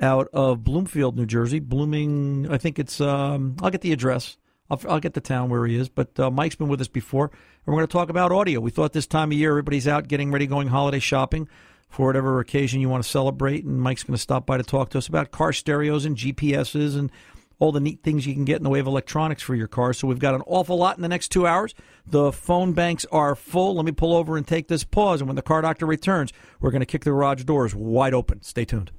out 0.00 0.28
of 0.32 0.64
Bloomfield, 0.64 1.16
New 1.16 1.26
Jersey. 1.26 1.60
Blooming, 1.60 2.50
I 2.50 2.58
think 2.58 2.78
it's, 2.78 3.00
um, 3.00 3.56
I'll 3.62 3.70
get 3.70 3.82
the 3.82 3.92
address. 3.92 4.36
I'll, 4.70 4.80
I'll, 4.88 5.00
get 5.00 5.14
the 5.14 5.20
town 5.20 5.48
where 5.48 5.64
he 5.66 5.76
is. 5.76 5.88
But 5.88 6.18
uh, 6.18 6.30
Mike's 6.30 6.56
been 6.56 6.68
with 6.68 6.80
us 6.80 6.88
before, 6.88 7.26
and 7.26 7.66
we're 7.66 7.74
going 7.74 7.86
to 7.86 7.92
talk 7.92 8.10
about 8.10 8.32
audio. 8.32 8.60
We 8.60 8.70
thought 8.70 8.92
this 8.92 9.06
time 9.06 9.30
of 9.30 9.38
year, 9.38 9.50
everybody's 9.50 9.88
out 9.88 10.08
getting 10.08 10.30
ready, 10.30 10.46
going 10.46 10.68
holiday 10.68 10.98
shopping 10.98 11.48
for 11.88 12.06
whatever 12.06 12.40
occasion 12.40 12.80
you 12.80 12.88
want 12.88 13.02
to 13.02 13.08
celebrate, 13.08 13.64
and 13.64 13.80
Mike's 13.80 14.02
going 14.02 14.14
to 14.14 14.20
stop 14.20 14.44
by 14.44 14.58
to 14.58 14.62
talk 14.62 14.90
to 14.90 14.98
us 14.98 15.08
about 15.08 15.30
car 15.30 15.52
stereos 15.52 16.04
and 16.04 16.16
GPSs 16.16 16.98
and 16.98 17.10
all 17.58 17.72
the 17.72 17.80
neat 17.80 18.02
things 18.02 18.26
you 18.26 18.34
can 18.34 18.44
get 18.44 18.56
in 18.56 18.62
the 18.62 18.70
way 18.70 18.78
of 18.78 18.86
electronics 18.86 19.42
for 19.42 19.54
your 19.54 19.66
car. 19.66 19.92
So 19.92 20.06
we've 20.06 20.18
got 20.18 20.34
an 20.34 20.42
awful 20.46 20.76
lot 20.76 20.96
in 20.96 21.02
the 21.02 21.08
next 21.08 21.28
two 21.28 21.46
hours. 21.46 21.74
The 22.06 22.32
phone 22.32 22.72
banks 22.72 23.04
are 23.10 23.34
full. 23.34 23.74
Let 23.74 23.84
me 23.84 23.92
pull 23.92 24.14
over 24.14 24.36
and 24.36 24.46
take 24.46 24.68
this 24.68 24.84
pause. 24.84 25.20
And 25.20 25.28
when 25.28 25.36
the 25.36 25.42
car 25.42 25.62
doctor 25.62 25.86
returns, 25.86 26.32
we're 26.60 26.70
going 26.70 26.80
to 26.80 26.86
kick 26.86 27.04
the 27.04 27.10
garage 27.10 27.44
doors 27.44 27.74
wide 27.74 28.14
open. 28.14 28.42
Stay 28.42 28.64
tuned. 28.64 28.92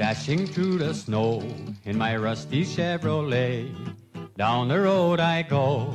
Dashing 0.00 0.46
through 0.46 0.78
the 0.78 0.94
snow 0.94 1.42
in 1.84 1.98
my 1.98 2.16
rusty 2.16 2.64
Chevrolet. 2.64 3.70
Down 4.34 4.68
the 4.68 4.80
road 4.80 5.20
I 5.20 5.42
go, 5.42 5.92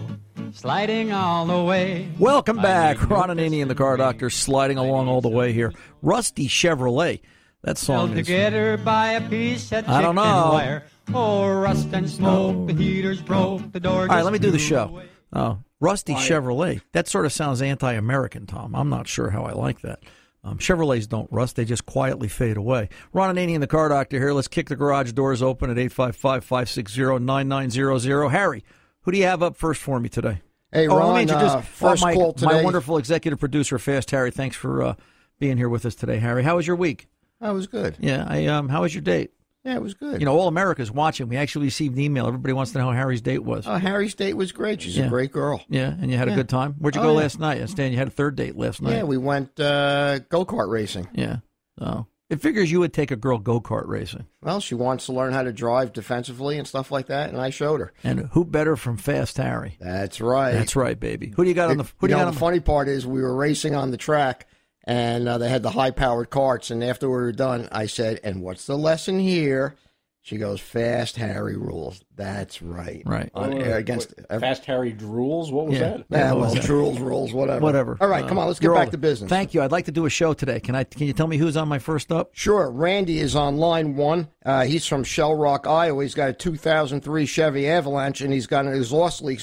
sliding 0.53 1.11
all 1.11 1.47
the 1.47 1.63
way. 1.63 2.07
Welcome 2.19 2.57
back. 2.57 2.97
Ron 3.09 3.31
and 3.31 3.39
Ron 3.39 3.51
Ananian 3.51 3.61
and 3.63 3.71
the 3.71 3.73
Car 3.73 3.97
Doctor 3.97 4.29
sliding 4.29 4.77
along 4.77 5.07
all 5.07 5.21
the 5.21 5.27
way 5.29 5.53
here. 5.53 5.73
Rusty 6.03 6.47
Chevrolet. 6.47 7.21
That 7.63 7.69
Held 7.69 7.77
song 7.79 8.11
is. 8.11 8.27
together 8.27 8.77
by 8.77 9.13
a 9.13 9.27
piece 9.27 9.71
of 9.71 9.89
I 9.89 10.03
don't 10.03 10.13
know. 10.13 10.51
wire. 10.53 10.83
Oh, 11.11 11.51
rust 11.51 11.89
and 11.91 12.07
smoke, 12.07 12.67
the 12.67 12.75
heaters 12.75 13.23
broke, 13.23 13.71
the 13.71 13.79
door 13.79 14.01
All 14.01 14.07
right, 14.07 14.23
let 14.23 14.33
me 14.33 14.37
do 14.37 14.51
the 14.51 14.59
show. 14.59 15.01
Oh, 15.33 15.63
Rusty 15.79 16.13
Chevrolet. 16.13 16.79
That 16.91 17.07
sort 17.07 17.25
of 17.25 17.33
sounds 17.33 17.59
anti-American, 17.59 18.45
Tom. 18.45 18.75
I'm 18.75 18.89
not 18.89 19.07
sure 19.07 19.31
how 19.31 19.45
I 19.45 19.53
like 19.53 19.81
that. 19.81 20.03
Um, 20.45 20.57
Chevrolets 20.59 21.09
don't 21.09 21.27
rust; 21.31 21.55
they 21.55 21.65
just 21.65 21.87
quietly 21.87 22.27
fade 22.27 22.55
away. 22.55 22.89
Ron 23.13 23.35
and 23.35 23.39
Ananian 23.39 23.61
the 23.61 23.67
Car 23.67 23.89
Doctor 23.89 24.19
here. 24.19 24.31
Let's 24.31 24.47
kick 24.47 24.69
the 24.69 24.75
garage 24.75 25.11
doors 25.13 25.41
open 25.41 25.71
at 25.71 25.77
855-560-9900. 25.77 28.31
Harry, 28.31 28.63
who 29.01 29.11
do 29.11 29.17
you 29.17 29.23
have 29.23 29.41
up 29.41 29.57
first 29.57 29.81
for 29.81 29.99
me 29.99 30.07
today? 30.07 30.43
Hey, 30.71 30.87
oh, 30.87 30.97
Ron, 30.97 31.07
let 31.07 31.15
me 31.15 31.23
introduce 31.23 31.51
uh, 31.51 31.61
first 31.61 32.03
oh, 32.03 32.05
my, 32.05 32.13
call 32.13 32.35
my 32.41 32.61
wonderful 32.61 32.97
executive 32.97 33.39
producer, 33.39 33.79
Fast 33.79 34.11
Harry. 34.11 34.29
Thanks 34.29 34.55
for 34.55 34.83
uh, 34.83 34.93
being 35.39 35.57
here 35.57 35.69
with 35.69 35.83
us 35.85 35.95
today, 35.95 36.19
Harry. 36.19 36.43
How 36.43 36.57
was 36.57 36.67
your 36.67 36.75
week? 36.75 37.07
That 37.41 37.49
was 37.51 37.65
good. 37.65 37.97
Yeah, 37.99 38.23
I 38.27 38.45
um, 38.45 38.69
how 38.69 38.83
was 38.83 38.93
your 38.93 39.01
date? 39.01 39.31
Yeah, 39.65 39.75
it 39.75 39.81
was 39.81 39.95
good. 39.95 40.21
You 40.21 40.25
know, 40.25 40.37
all 40.37 40.47
America's 40.47 40.91
watching. 40.91 41.27
We 41.27 41.37
actually 41.37 41.65
received 41.65 41.95
an 41.95 42.01
email. 42.01 42.27
Everybody 42.27 42.53
wants 42.53 42.71
to 42.73 42.77
know 42.77 42.85
how 42.85 42.91
Harry's 42.91 43.21
date 43.21 43.43
was. 43.43 43.65
uh, 43.65 43.79
Harry's 43.79 44.13
date 44.13 44.35
was 44.35 44.51
great. 44.51 44.81
She's 44.83 44.95
Yeah. 44.97 45.05
a 45.05 45.09
great 45.09 45.31
girl. 45.31 45.61
yeah, 45.69 45.93
and 45.99 46.11
you 46.11 46.17
had 46.17 46.27
a 46.29 46.35
good 46.35 46.47
time. 46.49 46.75
Where'd 46.79 46.95
you 46.95 47.01
Oh, 47.01 47.05
go 47.05 47.11
yeah. 47.13 47.17
last 47.17 47.39
night? 47.39 47.57
I 47.57 47.61
understand 47.61 47.91
you 47.93 47.97
had 47.97 48.07
a 48.07 48.11
third 48.11 48.35
date 48.35 48.55
last 48.55 48.81
night. 48.81 48.93
Yeah, 48.93 49.03
we 49.03 49.17
went 49.17 49.59
uh, 49.59 50.19
go 50.29 50.45
kart 50.45 50.69
racing. 50.69 51.07
Yeah. 51.13 51.37
Oh. 51.81 52.05
It 52.27 52.41
figures 52.41 52.71
you 52.71 52.79
would 52.79 52.91
take 52.91 53.11
a 53.11 53.15
girl 53.15 53.37
go 53.37 53.61
kart 53.61 53.87
racing. 53.87 54.25
Well, 54.41 54.59
she 54.59 54.73
wants 54.73 55.05
to 55.05 55.13
learn 55.13 55.31
how 55.31 55.43
to 55.43 55.53
drive 55.53 55.93
defensively 55.93 56.57
and 56.57 56.67
stuff 56.67 56.89
like 56.91 57.05
that, 57.07 57.29
and 57.29 57.39
I 57.39 57.51
showed 57.51 57.79
her. 57.81 57.93
And 58.03 58.29
who 58.31 58.43
better 58.45 58.75
from 58.75 58.97
Fast 58.97 59.37
Harry? 59.37 59.77
That's 59.79 60.19
right. 60.19 60.51
That's 60.53 60.75
right, 60.75 60.99
baby. 60.99 61.33
Who 61.35 61.43
do 61.43 61.49
you 61.49 61.53
got 61.55 61.69
on 61.69 61.77
the 61.77 61.83
who 61.83 61.89
you 62.03 62.07
do 62.07 62.13
you 62.13 62.15
know, 62.15 62.21
got 62.21 62.27
on 62.29 62.33
the 62.33 62.39
funny 62.39 62.59
part 62.61 62.87
is 62.87 63.05
we 63.05 63.21
were 63.21 63.35
racing 63.35 63.75
on 63.75 63.91
the 63.91 63.97
track, 63.97 64.47
and 64.85 65.27
uh, 65.27 65.37
they 65.37 65.49
had 65.49 65.63
the 65.63 65.71
high-powered 65.71 66.29
carts. 66.29 66.69
And 66.71 66.83
after 66.83 67.07
we 67.09 67.15
were 67.15 67.31
done, 67.31 67.67
I 67.71 67.85
said, 67.87 68.19
"And 68.23 68.41
what's 68.41 68.65
the 68.65 68.77
lesson 68.77 69.19
here?" 69.19 69.75
She 70.21 70.37
goes, 70.37 70.59
"Fast 70.59 71.17
Harry 71.17 71.55
rules." 71.55 72.01
That's 72.15 72.59
right. 72.61 73.03
Right. 73.05 73.29
On, 73.35 73.51
Wait, 73.55 73.67
uh, 73.67 73.75
against 73.75 74.13
wait, 74.29 74.39
Fast 74.39 74.65
Harry 74.65 74.91
drools. 74.91 75.51
What 75.51 75.67
was 75.67 75.77
Yeah. 75.77 75.97
that? 75.97 76.05
Yeah, 76.09 76.31
well, 76.31 76.39
was 76.45 76.53
that? 76.55 76.67
rules, 76.69 76.99
rules, 76.99 77.31
whatever. 77.31 77.59
whatever. 77.61 77.97
All 78.01 78.07
right, 78.07 78.23
Uh, 78.23 78.27
come 78.27 78.39
on, 78.39 78.47
let's 78.47 78.59
get 78.59 78.69
back 78.73 78.85
all- 78.87 78.91
to 78.91 78.97
business. 78.97 79.29
Thank 79.29 79.53
you. 79.53 79.61
I'd 79.61 79.71
like 79.71 79.85
to 79.85 79.91
do 79.91 80.05
a 80.07 80.09
show 80.09 80.33
today. 80.33 80.59
Can 80.59 80.73
I 80.75 80.83
can 80.83 81.05
you 81.05 81.13
tell 81.13 81.27
me 81.27 81.37
who's 81.37 81.55
on 81.57 81.67
my 81.67 81.77
first 81.77 82.11
up? 82.11 82.29
Sure. 82.33 82.71
Randy 82.71 83.19
is 83.19 83.35
on 83.35 83.57
line 83.57 83.95
one. 83.95 84.29
Uh, 84.43 84.63
he's 84.63 84.87
from 84.87 85.03
Shell 85.03 85.35
Rock, 85.35 85.67
Iowa. 85.67 86.01
He's 86.01 86.15
got 86.15 86.29
a 86.29 86.33
2003 86.33 87.27
Chevy 87.27 87.67
Avalanche, 87.69 88.21
and 88.21 88.33
he's 88.33 88.47
got 88.47 88.65
an 88.65 88.73
exhaust 88.73 89.21
leak 89.21 89.41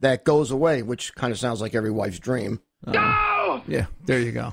that 0.00 0.24
goes 0.24 0.50
away, 0.50 0.82
which 0.82 1.14
kind 1.14 1.32
of 1.32 1.38
sounds 1.38 1.60
like 1.60 1.76
every 1.76 1.92
wife's 1.92 2.18
dream. 2.18 2.58
No. 2.84 3.62
Yeah, 3.68 3.86
there 4.06 4.18
you 4.18 4.32
go. 4.32 4.52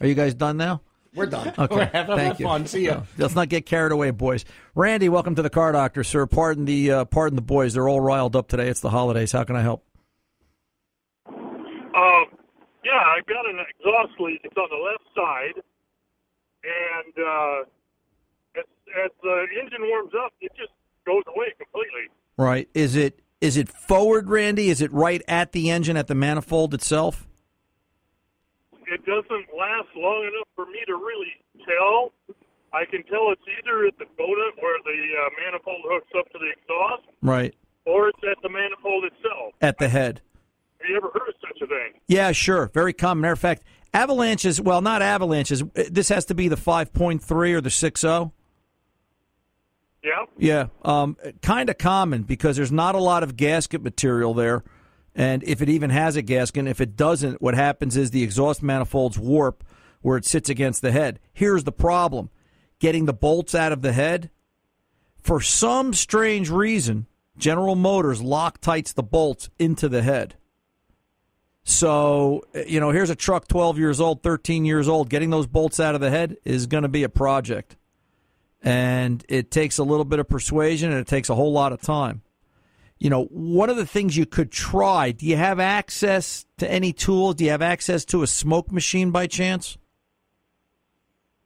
Are 0.00 0.06
you 0.06 0.14
guys 0.14 0.34
done 0.34 0.56
now? 0.56 0.82
We're 1.14 1.26
done. 1.26 1.52
Okay. 1.58 1.90
Have 1.92 2.06
Thank 2.06 2.38
you. 2.38 2.46
fun. 2.46 2.66
See 2.66 2.86
ya. 2.86 3.02
Let's 3.18 3.34
not 3.34 3.48
get 3.48 3.66
carried 3.66 3.92
away, 3.92 4.10
boys. 4.12 4.44
Randy, 4.74 5.08
welcome 5.08 5.34
to 5.34 5.42
the 5.42 5.50
car 5.50 5.72
doctor, 5.72 6.04
sir. 6.04 6.26
Pardon 6.26 6.64
the 6.64 6.90
uh, 6.90 7.04
pardon 7.04 7.36
the 7.36 7.42
boys. 7.42 7.74
They're 7.74 7.88
all 7.88 8.00
riled 8.00 8.36
up 8.36 8.48
today. 8.48 8.68
It's 8.68 8.80
the 8.80 8.90
holidays. 8.90 9.32
How 9.32 9.44
can 9.44 9.56
I 9.56 9.62
help? 9.62 9.84
Um, 11.26 12.26
yeah, 12.84 13.02
I've 13.16 13.26
got 13.26 13.44
an 13.46 13.58
exhaust 13.68 14.20
leak. 14.20 14.40
It's 14.44 14.56
on 14.56 14.68
the 14.70 14.76
left 14.76 15.04
side, 15.14 15.62
and 16.64 17.26
uh, 17.26 18.60
as, 18.60 18.64
as 19.04 19.10
the 19.22 19.46
engine 19.60 19.82
warms 19.82 20.12
up, 20.24 20.32
it 20.40 20.52
just 20.56 20.72
goes 21.04 21.24
away 21.34 21.46
completely. 21.58 22.08
Right. 22.38 22.68
Is 22.72 22.94
it 22.94 23.20
is 23.40 23.56
it 23.56 23.68
forward, 23.68 24.30
Randy? 24.30 24.68
Is 24.70 24.80
it 24.80 24.92
right 24.92 25.22
at 25.26 25.52
the 25.52 25.70
engine 25.70 25.96
at 25.96 26.06
the 26.06 26.14
manifold 26.14 26.72
itself? 26.72 27.26
It 28.90 29.04
doesn't 29.06 29.46
last 29.56 29.88
long 29.96 30.22
enough 30.24 30.48
for 30.56 30.66
me 30.66 30.80
to 30.86 30.94
really 30.94 31.32
tell. 31.64 32.12
I 32.72 32.84
can 32.84 33.02
tell 33.04 33.30
it's 33.32 33.42
either 33.62 33.86
at 33.86 33.98
the 33.98 34.04
donut 34.04 34.54
where 34.62 34.78
the 34.84 34.90
uh, 34.90 35.28
manifold 35.44 35.82
hooks 35.84 36.10
up 36.18 36.28
to 36.32 36.38
the 36.38 36.50
exhaust, 36.60 37.08
Right. 37.22 37.54
or 37.84 38.08
it's 38.08 38.18
at 38.28 38.36
the 38.42 38.48
manifold 38.48 39.04
itself. 39.04 39.54
At 39.60 39.78
the 39.78 39.88
head. 39.88 40.20
Have 40.80 40.88
you 40.88 40.96
ever 40.96 41.10
heard 41.12 41.28
of 41.28 41.34
such 41.40 41.60
a 41.62 41.66
thing? 41.66 42.00
Yeah, 42.08 42.32
sure. 42.32 42.70
Very 42.72 42.92
common. 42.92 43.22
Matter 43.22 43.32
of 43.34 43.38
fact, 43.38 43.62
avalanches, 43.92 44.60
well, 44.60 44.80
not 44.80 45.02
avalanches. 45.02 45.62
This 45.74 46.08
has 46.08 46.24
to 46.26 46.34
be 46.34 46.48
the 46.48 46.56
5.3 46.56 47.30
or 47.52 47.60
the 47.60 47.68
oh? 47.68 47.70
6.0. 47.70 48.32
Yeah. 50.02 50.24
Yeah, 50.38 50.66
um, 50.82 51.16
kind 51.42 51.68
of 51.68 51.76
common 51.76 52.22
because 52.22 52.56
there's 52.56 52.72
not 52.72 52.94
a 52.94 52.98
lot 53.00 53.22
of 53.22 53.36
gasket 53.36 53.82
material 53.82 54.32
there, 54.32 54.64
and 55.14 55.42
if 55.44 55.60
it 55.60 55.68
even 55.68 55.90
has 55.90 56.16
a 56.16 56.22
gasket, 56.22 56.66
if 56.66 56.80
it 56.80 56.96
doesn't, 56.96 57.42
what 57.42 57.54
happens 57.54 57.96
is 57.96 58.10
the 58.10 58.22
exhaust 58.22 58.62
manifolds 58.62 59.18
warp 59.18 59.64
where 60.02 60.16
it 60.16 60.24
sits 60.24 60.48
against 60.48 60.82
the 60.82 60.92
head. 60.92 61.20
Here's 61.32 61.64
the 61.64 61.72
problem: 61.72 62.30
getting 62.78 63.06
the 63.06 63.12
bolts 63.12 63.54
out 63.54 63.72
of 63.72 63.82
the 63.82 63.92
head. 63.92 64.30
For 65.22 65.40
some 65.40 65.92
strange 65.92 66.48
reason, 66.48 67.06
General 67.36 67.76
Motors 67.76 68.22
Loctites 68.22 68.94
the 68.94 69.02
bolts 69.02 69.50
into 69.58 69.88
the 69.88 70.02
head. 70.02 70.36
So, 71.62 72.42
eh, 72.54 72.64
you 72.66 72.80
know, 72.80 72.90
here's 72.90 73.10
a 73.10 73.14
truck 73.14 73.46
12 73.48 73.78
years 73.78 74.00
old, 74.00 74.22
13 74.22 74.64
years 74.64 74.88
old. 74.88 75.10
Getting 75.10 75.30
those 75.30 75.46
bolts 75.46 75.78
out 75.78 75.94
of 75.94 76.00
the 76.00 76.10
head 76.10 76.38
is 76.44 76.66
going 76.66 76.84
to 76.84 76.88
be 76.88 77.02
a 77.02 77.08
project 77.08 77.76
and 78.62 79.24
it 79.28 79.50
takes 79.50 79.78
a 79.78 79.84
little 79.84 80.04
bit 80.04 80.18
of 80.18 80.28
persuasion 80.28 80.90
and 80.90 81.00
it 81.00 81.06
takes 81.06 81.28
a 81.28 81.34
whole 81.34 81.52
lot 81.52 81.72
of 81.72 81.80
time. 81.80 82.22
You 83.00 83.08
know, 83.08 83.24
one 83.24 83.70
of 83.70 83.76
the 83.76 83.86
things 83.86 84.14
you 84.14 84.26
could 84.26 84.52
try, 84.52 85.10
do 85.10 85.24
you 85.24 85.36
have 85.36 85.58
access 85.58 86.44
to 86.58 86.70
any 86.70 86.92
tools? 86.92 87.36
Do 87.36 87.44
you 87.44 87.50
have 87.50 87.62
access 87.62 88.04
to 88.06 88.22
a 88.22 88.26
smoke 88.26 88.70
machine 88.70 89.10
by 89.10 89.26
chance? 89.26 89.78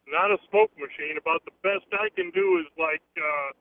Not 0.08 0.32
a 0.32 0.38
smoke 0.50 0.72
machine. 0.76 1.16
About 1.16 1.44
the 1.44 1.52
best 1.62 1.86
I 1.92 2.08
can 2.16 2.32
do 2.32 2.58
is 2.58 2.66
like 2.76 3.02
uh, 3.16 3.52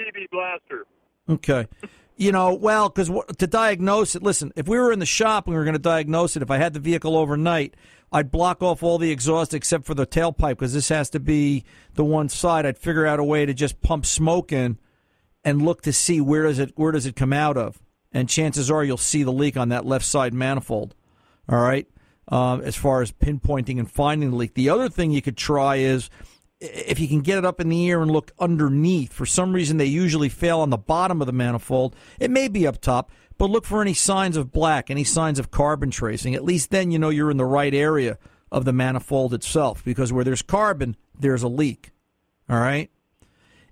PB 0.00 0.30
Blaster. 0.30 0.86
Okay. 1.28 1.68
You 2.16 2.32
know, 2.32 2.54
well, 2.54 2.88
because 2.88 3.10
to 3.36 3.46
diagnose 3.46 4.16
it, 4.16 4.22
listen, 4.22 4.52
if 4.56 4.66
we 4.66 4.78
were 4.78 4.90
in 4.90 4.98
the 4.98 5.06
shop 5.06 5.46
and 5.46 5.54
we 5.54 5.58
were 5.58 5.64
going 5.64 5.74
to 5.74 5.78
diagnose 5.78 6.36
it, 6.36 6.42
if 6.42 6.50
I 6.50 6.56
had 6.56 6.72
the 6.72 6.80
vehicle 6.80 7.16
overnight, 7.18 7.74
I'd 8.10 8.30
block 8.30 8.62
off 8.62 8.82
all 8.82 8.96
the 8.96 9.10
exhaust 9.10 9.52
except 9.52 9.84
for 9.84 9.94
the 9.94 10.06
tailpipe 10.06 10.50
because 10.50 10.72
this 10.72 10.88
has 10.88 11.10
to 11.10 11.20
be 11.20 11.64
the 11.94 12.04
one 12.04 12.30
side. 12.30 12.64
I'd 12.64 12.78
figure 12.78 13.06
out 13.06 13.18
a 13.18 13.24
way 13.24 13.44
to 13.44 13.52
just 13.52 13.82
pump 13.82 14.06
smoke 14.06 14.52
in 14.52 14.78
and 15.44 15.62
look 15.62 15.82
to 15.82 15.92
see 15.92 16.20
where 16.20 16.44
does 16.44 16.58
it 16.58 16.72
where 16.76 16.92
does 16.92 17.06
it 17.06 17.16
come 17.16 17.32
out 17.32 17.56
of, 17.56 17.80
and 18.12 18.28
chances 18.28 18.70
are 18.70 18.84
you'll 18.84 18.96
see 18.96 19.22
the 19.22 19.32
leak 19.32 19.56
on 19.56 19.68
that 19.70 19.86
left 19.86 20.04
side 20.04 20.34
manifold. 20.34 20.94
All 21.48 21.60
right, 21.60 21.86
um, 22.28 22.60
as 22.62 22.76
far 22.76 23.02
as 23.02 23.12
pinpointing 23.12 23.78
and 23.78 23.90
finding 23.90 24.30
the 24.30 24.36
leak. 24.36 24.54
The 24.54 24.70
other 24.70 24.88
thing 24.88 25.10
you 25.10 25.22
could 25.22 25.36
try 25.36 25.76
is 25.76 26.08
if 26.60 27.00
you 27.00 27.08
can 27.08 27.20
get 27.20 27.38
it 27.38 27.44
up 27.44 27.60
in 27.60 27.68
the 27.68 27.90
air 27.90 28.00
and 28.00 28.10
look 28.10 28.30
underneath. 28.38 29.12
For 29.12 29.26
some 29.26 29.52
reason, 29.52 29.78
they 29.78 29.86
usually 29.86 30.28
fail 30.28 30.60
on 30.60 30.70
the 30.70 30.76
bottom 30.76 31.20
of 31.20 31.26
the 31.26 31.32
manifold. 31.32 31.96
It 32.20 32.30
may 32.30 32.46
be 32.46 32.66
up 32.66 32.80
top, 32.80 33.10
but 33.36 33.50
look 33.50 33.64
for 33.64 33.82
any 33.82 33.94
signs 33.94 34.36
of 34.36 34.52
black, 34.52 34.88
any 34.88 35.02
signs 35.02 35.40
of 35.40 35.50
carbon 35.50 35.90
tracing. 35.90 36.36
At 36.36 36.44
least 36.44 36.70
then 36.70 36.92
you 36.92 37.00
know 37.00 37.08
you're 37.08 37.32
in 37.32 37.36
the 37.36 37.44
right 37.44 37.74
area 37.74 38.16
of 38.52 38.64
the 38.64 38.72
manifold 38.72 39.34
itself, 39.34 39.84
because 39.84 40.12
where 40.12 40.24
there's 40.24 40.42
carbon, 40.42 40.96
there's 41.18 41.42
a 41.42 41.48
leak. 41.48 41.90
All 42.48 42.60
right. 42.60 42.90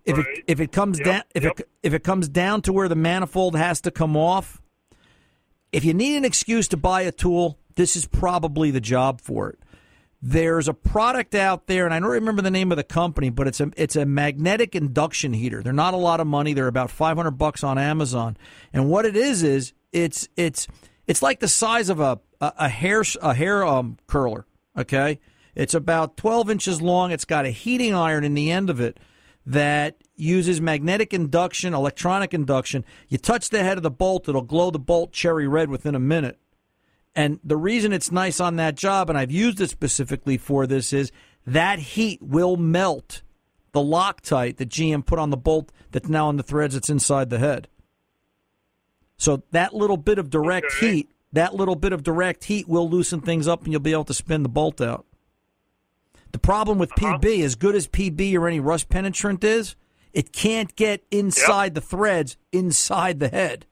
If 0.04 0.16
Right. 0.16 0.26
it 0.38 0.44
if 0.46 0.60
it 0.60 0.72
comes 0.72 0.98
Yep, 0.98 1.04
down 1.06 1.22
if 1.34 1.42
yep. 1.44 1.60
it 1.60 1.68
if 1.82 1.94
it 1.94 2.02
comes 2.04 2.28
down 2.28 2.62
to 2.62 2.72
where 2.72 2.88
the 2.88 2.94
manifold 2.96 3.56
has 3.56 3.80
to 3.82 3.90
come 3.90 4.16
off, 4.16 4.60
if 5.72 5.84
you 5.84 5.94
need 5.94 6.16
an 6.16 6.24
excuse 6.24 6.68
to 6.68 6.76
buy 6.76 7.02
a 7.02 7.12
tool, 7.12 7.58
this 7.76 7.96
is 7.96 8.06
probably 8.06 8.70
the 8.70 8.80
job 8.80 9.20
for 9.20 9.50
it. 9.50 9.58
There's 10.22 10.68
a 10.68 10.74
product 10.74 11.34
out 11.34 11.66
there, 11.66 11.86
and 11.86 11.94
I 11.94 12.00
don't 12.00 12.10
remember 12.10 12.42
the 12.42 12.50
name 12.50 12.70
of 12.72 12.76
the 12.76 12.84
company, 12.84 13.30
but 13.30 13.46
it's 13.46 13.60
a 13.60 13.70
it's 13.76 13.96
a 13.96 14.04
magnetic 14.04 14.74
induction 14.74 15.32
heater. 15.32 15.62
They're 15.62 15.72
not 15.72 15.94
a 15.94 15.98
lot 15.98 16.20
of 16.20 16.26
money. 16.26 16.52
They're 16.52 16.66
about 16.66 16.90
500 16.90 17.30
bucks 17.32 17.64
on 17.64 17.78
Amazon. 17.78 18.36
And 18.72 18.90
what 18.90 19.06
it 19.06 19.16
is 19.16 19.42
is 19.42 19.72
it's 19.92 20.28
it's 20.36 20.66
it's 21.06 21.22
like 21.22 21.40
the 21.40 21.48
size 21.48 21.88
of 21.88 22.00
a 22.00 22.20
a, 22.40 22.52
a 22.58 22.68
hair 22.68 23.02
a 23.22 23.32
hair 23.34 23.64
um, 23.66 23.96
curler. 24.06 24.46
Okay, 24.76 25.20
it's 25.54 25.72
about 25.74 26.16
12 26.18 26.50
inches 26.50 26.82
long. 26.82 27.12
It's 27.12 27.24
got 27.24 27.46
a 27.46 27.50
heating 27.50 27.94
iron 27.94 28.22
in 28.24 28.34
the 28.34 28.50
end 28.50 28.68
of 28.68 28.78
it 28.78 28.98
that 29.46 29.96
uses 30.16 30.60
magnetic 30.60 31.14
induction, 31.14 31.74
electronic 31.74 32.34
induction. 32.34 32.84
You 33.08 33.18
touch 33.18 33.50
the 33.50 33.62
head 33.64 33.76
of 33.76 33.82
the 33.82 33.90
bolt, 33.90 34.28
it'll 34.28 34.42
glow 34.42 34.70
the 34.70 34.78
bolt 34.78 35.12
cherry 35.12 35.48
red 35.48 35.70
within 35.70 35.94
a 35.94 36.00
minute. 36.00 36.38
And 37.14 37.40
the 37.42 37.56
reason 37.56 37.92
it's 37.92 38.12
nice 38.12 38.38
on 38.40 38.56
that 38.56 38.76
job, 38.76 39.08
and 39.10 39.18
I've 39.18 39.32
used 39.32 39.60
it 39.60 39.70
specifically 39.70 40.36
for 40.36 40.66
this, 40.66 40.92
is 40.92 41.10
that 41.46 41.78
heat 41.78 42.22
will 42.22 42.56
melt 42.56 43.22
the 43.72 43.80
Loctite 43.80 44.56
that 44.56 44.68
GM 44.68 45.04
put 45.04 45.18
on 45.18 45.30
the 45.30 45.36
bolt 45.36 45.72
that's 45.90 46.08
now 46.08 46.28
on 46.28 46.36
the 46.36 46.42
threads 46.42 46.74
that's 46.74 46.90
inside 46.90 47.30
the 47.30 47.38
head. 47.38 47.68
So 49.16 49.42
that 49.50 49.74
little 49.74 49.96
bit 49.96 50.18
of 50.18 50.30
direct 50.30 50.66
Okay. 50.76 50.92
heat, 50.92 51.10
that 51.32 51.54
little 51.54 51.76
bit 51.76 51.92
of 51.92 52.02
direct 52.02 52.44
heat 52.44 52.68
will 52.68 52.88
loosen 52.88 53.20
things 53.20 53.46
up 53.46 53.64
and 53.64 53.72
you'll 53.72 53.80
be 53.80 53.92
able 53.92 54.04
to 54.04 54.14
spin 54.14 54.42
the 54.42 54.48
bolt 54.48 54.80
out. 54.80 55.06
Problem 56.42 56.78
with 56.78 56.90
PB, 56.90 57.44
as 57.44 57.54
good 57.54 57.74
as 57.74 57.86
PB 57.88 58.34
or 58.36 58.46
any 58.48 58.60
rust 58.60 58.88
penetrant 58.88 59.44
is, 59.44 59.76
it 60.12 60.32
can't 60.32 60.74
get 60.76 61.04
inside 61.10 61.74
the 61.74 61.80
threads, 61.80 62.36
inside 62.52 63.20
the 63.20 63.28
head. 63.28 63.66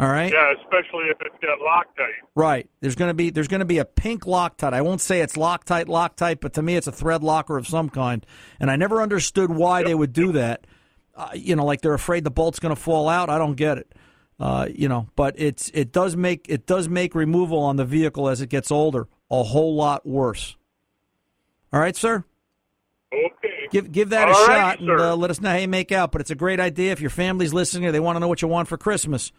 All 0.00 0.08
right. 0.08 0.32
Yeah, 0.32 0.52
especially 0.60 1.04
if 1.04 1.18
it's 1.20 1.36
got 1.40 1.60
Loctite. 1.60 2.26
Right. 2.34 2.68
There's 2.80 2.96
going 2.96 3.10
to 3.10 3.14
be 3.14 3.30
there's 3.30 3.46
going 3.46 3.60
to 3.60 3.64
be 3.64 3.78
a 3.78 3.84
pink 3.84 4.24
Loctite. 4.24 4.72
I 4.72 4.82
won't 4.82 5.00
say 5.00 5.20
it's 5.20 5.36
Loctite 5.36 5.86
Loctite, 5.86 6.40
but 6.40 6.54
to 6.54 6.62
me 6.62 6.76
it's 6.76 6.88
a 6.88 6.92
thread 6.92 7.22
locker 7.22 7.56
of 7.56 7.68
some 7.68 7.88
kind. 7.88 8.26
And 8.58 8.72
I 8.72 8.76
never 8.76 9.00
understood 9.00 9.50
why 9.50 9.84
they 9.84 9.94
would 9.94 10.12
do 10.12 10.32
that. 10.32 10.66
Uh, 11.14 11.30
you 11.34 11.54
know, 11.54 11.64
like 11.64 11.80
they're 11.80 11.94
afraid 11.94 12.24
the 12.24 12.30
bolt's 12.30 12.58
going 12.58 12.74
to 12.74 12.80
fall 12.80 13.08
out. 13.08 13.30
I 13.30 13.38
don't 13.38 13.54
get 13.54 13.78
it. 13.78 13.94
Uh, 14.40 14.66
you 14.74 14.88
know, 14.88 15.06
but 15.14 15.34
it's 15.38 15.70
it 15.74 15.92
does 15.92 16.16
make 16.16 16.46
it 16.48 16.66
does 16.66 16.88
make 16.88 17.14
removal 17.14 17.60
on 17.60 17.76
the 17.76 17.84
vehicle 17.84 18.28
as 18.28 18.40
it 18.40 18.48
gets 18.48 18.72
older 18.72 19.06
a 19.40 19.44
whole 19.44 19.74
lot 19.74 20.06
worse. 20.06 20.56
All 21.72 21.80
right, 21.80 21.96
sir. 21.96 22.24
Okay. 23.12 23.68
Give 23.70 23.90
give 23.90 24.10
that 24.10 24.28
a 24.28 24.32
All 24.32 24.46
shot 24.46 24.48
right, 24.48 24.80
and 24.80 25.00
uh, 25.00 25.16
let 25.16 25.30
us 25.30 25.40
know 25.40 25.50
how 25.50 25.56
you 25.56 25.68
make 25.68 25.92
out. 25.92 26.12
But 26.12 26.20
it's 26.20 26.30
a 26.30 26.36
great 26.36 26.60
idea 26.60 26.92
if 26.92 27.00
your 27.00 27.10
family's 27.10 27.54
listening 27.54 27.86
or 27.86 27.92
they 27.92 28.00
want 28.00 28.16
to 28.16 28.20
know 28.20 28.28
what 28.28 28.42
you 28.42 28.48
want 28.48 28.68
for 28.68 28.76
Christmas. 28.76 29.32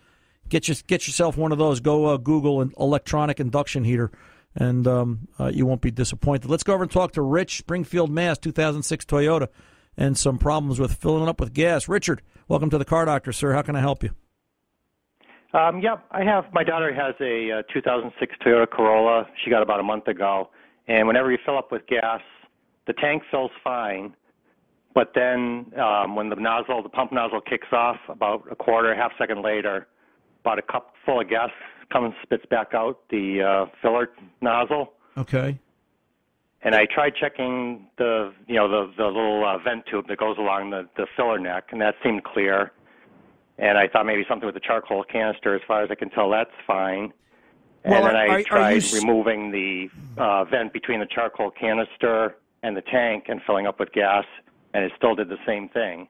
Get 0.48 0.68
your, 0.68 0.78
get 0.86 1.08
yourself 1.08 1.38
one 1.38 1.52
of 1.52 1.58
those. 1.58 1.80
Go 1.80 2.06
uh, 2.06 2.18
Google 2.18 2.62
an 2.62 2.72
electronic 2.80 3.40
induction 3.40 3.84
heater, 3.84 4.12
and 4.54 4.88
um, 4.88 5.28
uh, 5.40 5.48
you 5.48 5.66
won't 5.66 5.82
be 5.82 5.92
disappointed. 5.92 6.50
Let's 6.50 6.64
go 6.64 6.74
over 6.74 6.84
and 6.84 6.92
talk 6.92 7.14
to 7.14 7.22
Rich 7.22 7.58
Springfield, 7.58 8.12
Mass. 8.12 8.38
2006 8.38 9.06
Toyota, 9.06 9.48
and 9.98 10.18
some 10.18 10.38
problems 10.38 10.80
with 10.80 10.94
filling 10.94 11.24
it 11.24 11.30
up 11.30 11.40
with 11.40 11.54
gas. 11.54 11.88
Richard, 11.88 12.22
welcome 12.48 12.70
to 12.70 12.78
the 12.78 12.86
Car 12.86 13.06
Doctor, 13.06 13.32
sir. 13.32 13.54
How 13.54 13.62
can 13.62 13.76
I 13.76 13.80
help 13.80 14.04
you? 14.04 14.12
Um, 15.56 15.80
yeah, 15.80 15.96
I 16.12 16.24
have. 16.24 16.46
My 16.52 16.66
daughter 16.66 16.94
has 16.94 17.16
a 17.22 17.60
uh, 17.60 17.74
2006 17.74 18.36
Toyota 18.46 18.70
Corolla. 18.70 19.26
She 19.42 19.50
got 19.50 19.64
about 19.64 19.80
a 19.80 19.84
month 19.84 20.08
ago, 20.10 20.50
and 20.88 21.08
whenever 21.08 21.32
you 21.32 21.38
fill 21.46 21.58
up 21.58 21.72
with 21.72 21.88
gas, 21.88 22.20
the 22.88 22.94
tank 22.94 23.24
fills 23.32 23.52
fine, 23.64 24.14
but 24.94 25.14
then 25.16 25.72
um, 25.80 26.16
when 26.16 26.30
the 26.30 26.36
nozzle, 26.36 26.84
the 26.84 26.90
pump 26.90 27.14
nozzle 27.14 27.40
kicks 27.40 27.68
off, 27.72 27.96
about 28.10 28.44
a 28.52 28.56
quarter, 28.56 28.94
half 28.94 29.14
second 29.18 29.44
later, 29.44 29.88
about 30.42 30.60
a 30.60 30.62
cup 30.62 30.94
full 31.06 31.22
of 31.22 31.30
gas 31.30 31.52
comes 31.90 32.14
spits 32.22 32.46
back 32.50 32.74
out 32.74 33.00
the 33.10 33.42
uh, 33.42 33.72
filler 33.82 34.10
nozzle. 34.42 34.92
Okay. 35.18 35.58
And 36.64 36.76
I 36.76 36.86
tried 36.86 37.14
checking 37.16 37.88
the, 37.98 38.34
you 38.48 38.56
know, 38.56 38.68
the 38.68 38.92
the 38.98 39.06
little 39.06 39.46
uh, 39.46 39.58
vent 39.60 39.86
tube 39.90 40.08
that 40.10 40.18
goes 40.18 40.38
along 40.38 40.72
the 40.72 40.90
the 40.98 41.08
filler 41.16 41.40
neck, 41.40 41.70
and 41.72 41.80
that 41.80 41.96
seemed 42.04 42.26
clear. 42.26 42.74
And 43.58 43.78
I 43.78 43.88
thought 43.88 44.06
maybe 44.06 44.26
something 44.28 44.46
with 44.46 44.56
the 44.56 44.62
charcoal 44.62 45.04
canister. 45.04 45.56
As 45.56 45.62
far 45.68 45.82
as 45.84 45.90
I 45.92 45.96
can 45.96 46.10
tell, 46.10 46.30
that's 46.30 46.52
fine. 46.68 47.14
And 47.84 47.92
Well, 47.94 48.04
then 48.04 48.16
are- 48.16 48.18
I 48.20 48.28
are- 48.28 48.40
are 48.40 48.44
tried 48.44 48.84
you 48.84 49.00
removing 49.00 49.52
the 49.52 49.90
uh, 50.18 50.44
vent 50.46 50.74
between 50.74 51.00
the 51.00 51.06
charcoal 51.06 51.52
canister 51.52 52.36
and 52.64 52.76
the 52.76 52.82
tank 52.82 53.26
and 53.30 53.42
filling 53.46 53.68
up 53.68 53.80
with 53.80 53.92
gas, 53.94 54.26
and 54.74 54.84
it 54.84 54.92
still 54.98 55.16
did 55.16 55.30
the 55.30 55.38
same 55.46 55.70
thing. 55.70 56.08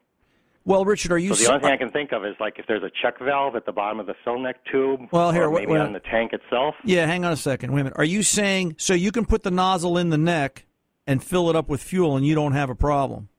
Well, 0.64 0.84
Richard, 0.84 1.12
are 1.12 1.18
you? 1.20 1.36
So 1.36 1.44
the 1.44 1.50
only 1.52 1.64
thing 1.64 1.72
I 1.74 1.78
can 1.78 1.92
think 1.92 2.12
of 2.12 2.26
is 2.26 2.34
like 2.40 2.58
if 2.58 2.66
there's 2.66 2.82
a 2.82 2.90
check 2.90 3.20
valve 3.20 3.56
at 3.56 3.68
the 3.68 3.72
bottom 3.72 4.00
of 4.00 4.08
the 4.08 4.16
fill 4.24 4.40
neck 4.40 4.56
tube, 4.72 5.02
Well, 5.12 5.32
here, 5.32 5.48
maybe 5.52 5.74
wait. 5.74 5.82
on 5.82 5.94
the 5.94 6.00
tank 6.00 6.34
itself. 6.34 6.74
Yeah, 6.84 7.06
hang 7.06 7.24
on 7.24 7.34
a 7.34 7.38
second. 7.38 7.72
Wait 7.72 7.82
a 7.82 7.84
minute. 7.84 8.00
Are 8.00 8.04
you 8.06 8.24
saying 8.24 8.76
so 8.80 8.96
you 8.96 9.12
can 9.12 9.26
put 9.26 9.44
the 9.44 9.52
nozzle 9.52 9.96
in 10.00 10.10
the 10.10 10.18
neck 10.18 10.66
and 11.06 11.24
fill 11.24 11.52
it 11.52 11.56
up 11.56 11.70
with 11.70 11.84
fuel 11.84 12.18
and 12.18 12.26
you 12.26 12.34
don't 12.34 12.54
have 12.54 12.72
a 12.72 12.76
problem? 12.76 13.30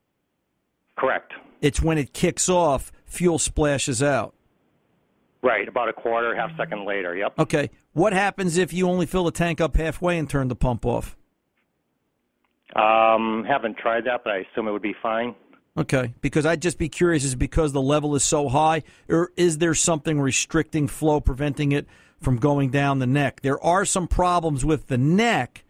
Correct. 0.96 1.32
It's 1.60 1.82
when 1.82 1.98
it 1.98 2.12
kicks 2.12 2.48
off, 2.48 2.92
fuel 3.06 3.38
splashes 3.38 4.02
out. 4.02 4.34
Right, 5.42 5.68
about 5.68 5.88
a 5.88 5.92
quarter, 5.92 6.34
half 6.34 6.50
second 6.56 6.84
later. 6.86 7.16
Yep. 7.16 7.38
Okay. 7.38 7.70
What 7.92 8.12
happens 8.12 8.56
if 8.56 8.72
you 8.72 8.88
only 8.88 9.06
fill 9.06 9.24
the 9.24 9.30
tank 9.30 9.60
up 9.60 9.76
halfway 9.76 10.18
and 10.18 10.28
turn 10.28 10.48
the 10.48 10.56
pump 10.56 10.84
off? 10.84 11.16
Um, 12.74 13.44
haven't 13.46 13.78
tried 13.78 14.04
that, 14.04 14.22
but 14.24 14.32
I 14.32 14.38
assume 14.38 14.66
it 14.66 14.72
would 14.72 14.82
be 14.82 14.96
fine. 15.00 15.34
Okay. 15.78 16.14
Because 16.20 16.46
I'd 16.46 16.62
just 16.62 16.78
be 16.78 16.88
curious 16.88 17.22
is 17.24 17.34
it 17.34 17.38
because 17.38 17.72
the 17.72 17.82
level 17.82 18.14
is 18.14 18.24
so 18.24 18.48
high 18.48 18.82
or 19.08 19.30
is 19.36 19.58
there 19.58 19.74
something 19.74 20.20
restricting 20.20 20.88
flow, 20.88 21.20
preventing 21.20 21.72
it 21.72 21.86
from 22.20 22.38
going 22.38 22.70
down 22.70 22.98
the 22.98 23.06
neck? 23.06 23.42
There 23.42 23.62
are 23.62 23.84
some 23.84 24.08
problems 24.08 24.64
with 24.64 24.88
the 24.88 24.98
neck. 24.98 25.64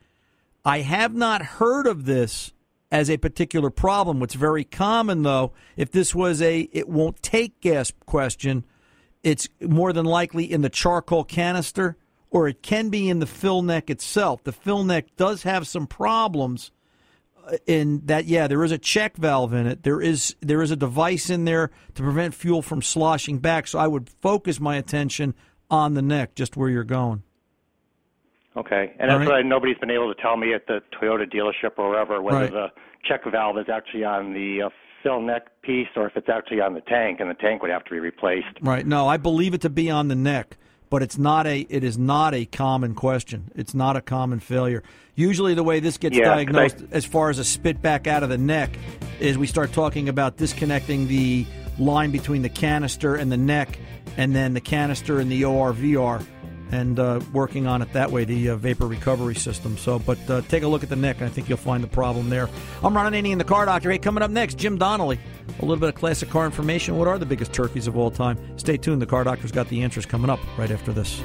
I 0.65 0.81
have 0.81 1.15
not 1.15 1.43
heard 1.43 1.87
of 1.87 2.07
this 2.07 2.53
as 2.91 3.11
a 3.11 3.17
particular 3.17 3.71
problem. 3.71 4.21
What's 4.21 4.35
very 4.35 4.65
common, 4.65 5.23
though, 5.23 5.53
if 5.77 5.91
this 5.91 6.15
was 6.15 6.41
a 6.41 6.69
it 6.73 6.89
won't 6.89 7.23
take 7.23 7.61
gas 7.61 7.93
question, 8.07 8.65
it's 9.23 9.49
more 9.61 9.93
than 9.93 10.07
likely 10.07 10.51
in 10.51 10.63
the 10.63 10.71
charcoal 10.71 11.25
canister 11.25 11.97
or 12.31 12.49
it 12.49 12.63
can 12.63 12.91
be 12.91 13.09
in 13.09 13.19
the 13.19 13.27
fill 13.27 13.63
neck 13.63 13.89
itself. 13.89 14.45
The 14.45 14.53
fill 14.53 14.85
neck 14.85 15.17
does 15.17 15.45
have 15.45 15.67
some 15.67 15.87
problems 15.87 16.71
uh, 17.47 17.57
in 17.67 18.03
that 18.07 18.27
yeah 18.27 18.49
there 18.49 18.65
is 18.65 18.73
a 18.73 18.79
check 18.79 19.17
valve 19.17 19.53
in 19.53 19.67
it 19.67 19.85
there 19.85 20.01
is 20.01 20.35
there 20.41 20.63
is 20.63 20.73
a 20.73 20.77
device 20.77 21.31
in 21.31 21.45
there 21.45 21.71
to 21.95 22.03
prevent 22.03 22.35
fuel 22.35 22.61
from 22.61 22.83
sloshing 22.83 23.39
back 23.39 23.69
so 23.69 23.79
i 23.79 23.87
would 23.87 24.11
focus 24.11 24.59
my 24.59 24.77
attention 24.77 25.33
on 25.71 25.95
the 25.95 26.03
neck 26.03 26.35
just 26.35 26.57
where 26.57 26.69
you're 26.69 26.83
going 26.83 27.23
Okay, 28.57 28.93
and 28.99 29.11
All 29.11 29.19
that's 29.19 29.29
right. 29.29 29.43
why 29.45 29.49
nobody's 29.49 29.79
been 29.79 29.91
able 29.91 30.13
to 30.15 30.21
tell 30.21 30.37
me 30.37 30.55
at 30.55 30.67
the 30.67 30.81
Toyota 31.01 31.31
dealership 31.31 31.73
or 31.79 31.91
wherever 31.91 32.23
whether 32.23 32.39
Right. 32.39 32.51
the 32.53 32.67
check 33.05 33.21
valve 33.31 33.59
is 33.59 33.67
actually 33.73 34.05
on 34.05 34.33
the 34.33 34.63
uh, 34.63 34.69
fill 35.03 35.21
neck 35.21 35.47
piece 35.63 35.89
or 35.95 36.07
if 36.07 36.17
it's 36.17 36.29
actually 36.29 36.61
on 36.61 36.75
the 36.75 36.81
tank, 36.81 37.21
and 37.21 37.29
the 37.31 37.35
tank 37.35 37.63
would 37.63 37.71
have 37.71 37.85
to 37.85 37.91
be 37.91 38.01
replaced. 38.01 38.47
right 38.63 38.87
no 38.87 39.07
i 39.07 39.17
believe 39.17 39.55
it 39.55 39.61
to 39.61 39.69
be 39.71 39.89
on 39.91 40.09
the 40.09 40.15
neck 40.15 40.57
but 40.91 41.03
it's 41.03 41.19
not 41.19 41.47
a 41.47 41.61
it 41.69 41.85
is 41.85 41.97
not 41.99 42.35
a 42.35 42.45
common 42.47 42.95
question 42.95 43.51
it's 43.55 43.75
not 43.75 43.95
a 43.95 44.01
common 44.01 44.41
failure 44.41 44.83
usually 45.15 45.55
the 45.55 45.63
way 45.63 45.79
this 45.81 45.99
gets 45.99 46.17
Yeah, 46.17 46.25
diagnosed 46.25 46.83
as 46.91 47.05
far 47.05 47.31
as 47.31 47.39
a 47.39 47.45
spit 47.45 47.81
back 47.83 48.07
out 48.07 48.23
of 48.23 48.29
the 48.31 48.39
neck 48.39 48.77
is 49.21 49.37
we 49.39 49.47
start 49.47 49.73
talking 49.73 50.09
about 50.09 50.37
disconnecting 50.39 51.07
the 51.09 51.45
line 51.79 52.11
between 52.11 52.43
the 52.43 52.49
canister 52.49 53.15
and 53.17 53.31
the 53.31 53.37
neck 53.37 53.79
and 54.17 54.35
then 54.35 54.55
the 54.55 54.61
canister 54.61 55.21
and 55.21 55.31
the 55.31 55.43
orvr 55.43 56.25
and 56.71 56.99
uh, 56.99 57.21
working 57.33 57.67
on 57.67 57.83
it 57.83 57.93
that 57.93 58.11
way, 58.11 58.25
the 58.25 58.51
uh, 58.51 58.57
vapor 58.57 58.87
recovery 58.87 59.35
system. 59.35 59.77
So, 59.77 59.99
but 59.99 60.19
uh, 60.29 60.43
take 60.43 60.63
a 60.63 60.69
look 60.69 60.83
at 60.83 60.89
the 60.89 60.97
neck, 60.97 61.23
I 61.23 61.29
think 61.29 61.49
you'll 61.49 61.59
find 61.59 61.83
the 61.83 61.89
problem 61.89 62.29
there. 62.29 62.49
I'm 62.83 62.97
Ron 62.97 63.13
Ananian 63.13 63.33
in 63.33 63.39
the 63.39 63.45
Car 63.45 63.67
Doctor. 63.67 63.91
Hey, 63.91 63.99
coming 63.99 64.23
up 64.23 64.31
next, 64.31 64.59
Jim 64.59 64.79
Donnelly. 64.79 65.19
A 65.59 65.63
little 65.63 65.77
bit 65.77 65.91
of 65.91 65.95
classic 65.95 66.31
car 66.31 66.45
information. 66.45 66.97
What 66.97 67.09
are 67.09 67.19
the 67.19 67.27
biggest 67.27 67.53
turkeys 67.53 67.87
of 67.87 67.97
all 67.97 68.11
time? 68.11 68.39
Stay 68.59 68.77
tuned. 68.77 69.01
The 69.01 69.07
Car 69.07 69.25
Doctor's 69.25 69.53
got 69.53 69.69
the 69.69 69.83
answers 69.83 70.07
coming 70.07 70.31
up 70.31 70.41
right 70.59 70.71
after 70.71 70.93
this. 70.93 71.23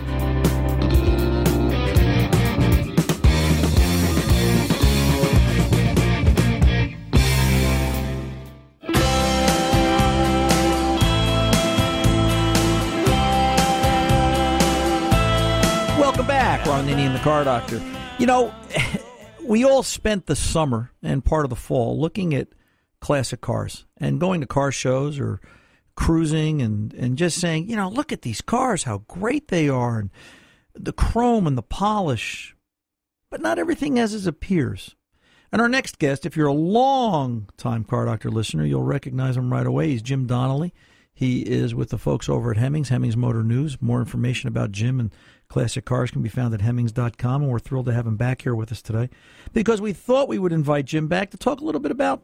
Ananian, 17.02 17.14
the 17.14 17.20
Car 17.20 17.44
Doctor. 17.44 17.82
You 18.20 18.28
know, 18.28 18.54
we 19.44 19.64
all 19.64 19.84
spent 19.84 20.28
the 20.28 20.36
summer 20.36 20.92
and 21.02 21.26
part 21.26 21.46
of 21.46 21.50
the 21.50 21.56
fall 21.56 22.00
looking 22.00 22.34
at 22.36 22.50
classic 23.00 23.42
cars 23.42 23.86
and 23.98 24.20
going 24.20 24.42
to 24.42 24.48
car 24.48 24.72
shows 24.72 25.20
or 25.20 25.42
cruising 25.96 26.62
and, 26.62 26.94
and 26.94 27.18
just 27.18 27.40
saying, 27.40 27.70
you 27.70 27.76
know, 27.76 27.90
look 27.90 28.12
at 28.12 28.22
these 28.22 28.42
cars, 28.42 28.84
how 28.84 29.00
great 29.08 29.48
they 29.48 29.68
are, 29.68 30.00
and 30.00 30.10
the 30.76 30.94
chrome 30.94 31.48
and 31.48 31.58
the 31.58 31.64
polish. 31.64 32.56
But 33.32 33.42
not 33.42 33.58
everything 33.58 33.98
as 33.98 34.14
it 34.14 34.28
appears. 34.28 34.96
And 35.52 35.62
our 35.62 35.70
next 35.70 35.98
guest, 36.00 36.26
if 36.26 36.38
you're 36.38 36.48
a 36.48 36.54
long 36.54 37.50
time 37.58 37.84
Car 37.84 38.06
Doctor 38.06 38.30
listener, 38.30 38.66
you'll 38.66 38.84
recognize 38.84 39.38
him 39.38 39.52
right 39.52 39.66
away. 39.66 39.90
He's 39.90 40.02
Jim 40.02 40.28
Donnelly. 40.28 40.74
He 41.14 41.42
is 41.42 41.76
with 41.76 41.90
the 41.90 41.98
folks 41.98 42.30
over 42.30 42.52
at 42.52 42.58
Hemmings, 42.58 42.90
Hemmings 42.90 43.18
Motor 43.18 43.44
News. 43.44 43.82
More 43.82 44.00
information 44.00 44.48
about 44.48 44.72
Jim 44.72 45.00
and 45.00 45.14
classic 45.50 45.86
cars 45.86 46.10
can 46.12 46.22
be 46.22 46.30
found 46.30 46.54
at 46.54 46.62
Hemmings.com. 46.62 47.44
And 47.44 47.52
we're 47.52 47.60
thrilled 47.60 47.86
to 47.88 47.94
have 47.94 48.08
him 48.08 48.18
back 48.18 48.42
here 48.42 48.56
with 48.56 48.72
us 48.72 48.82
today 48.82 49.10
because 49.54 49.82
we 49.82 49.94
thought 49.94 50.28
we 50.28 50.40
would 50.40 50.54
invite 50.54 50.86
Jim 50.86 51.08
back 51.08 51.30
to 51.32 51.38
talk 51.38 51.60
a 51.62 51.66
little 51.66 51.82
bit 51.82 51.92
about 51.92 52.24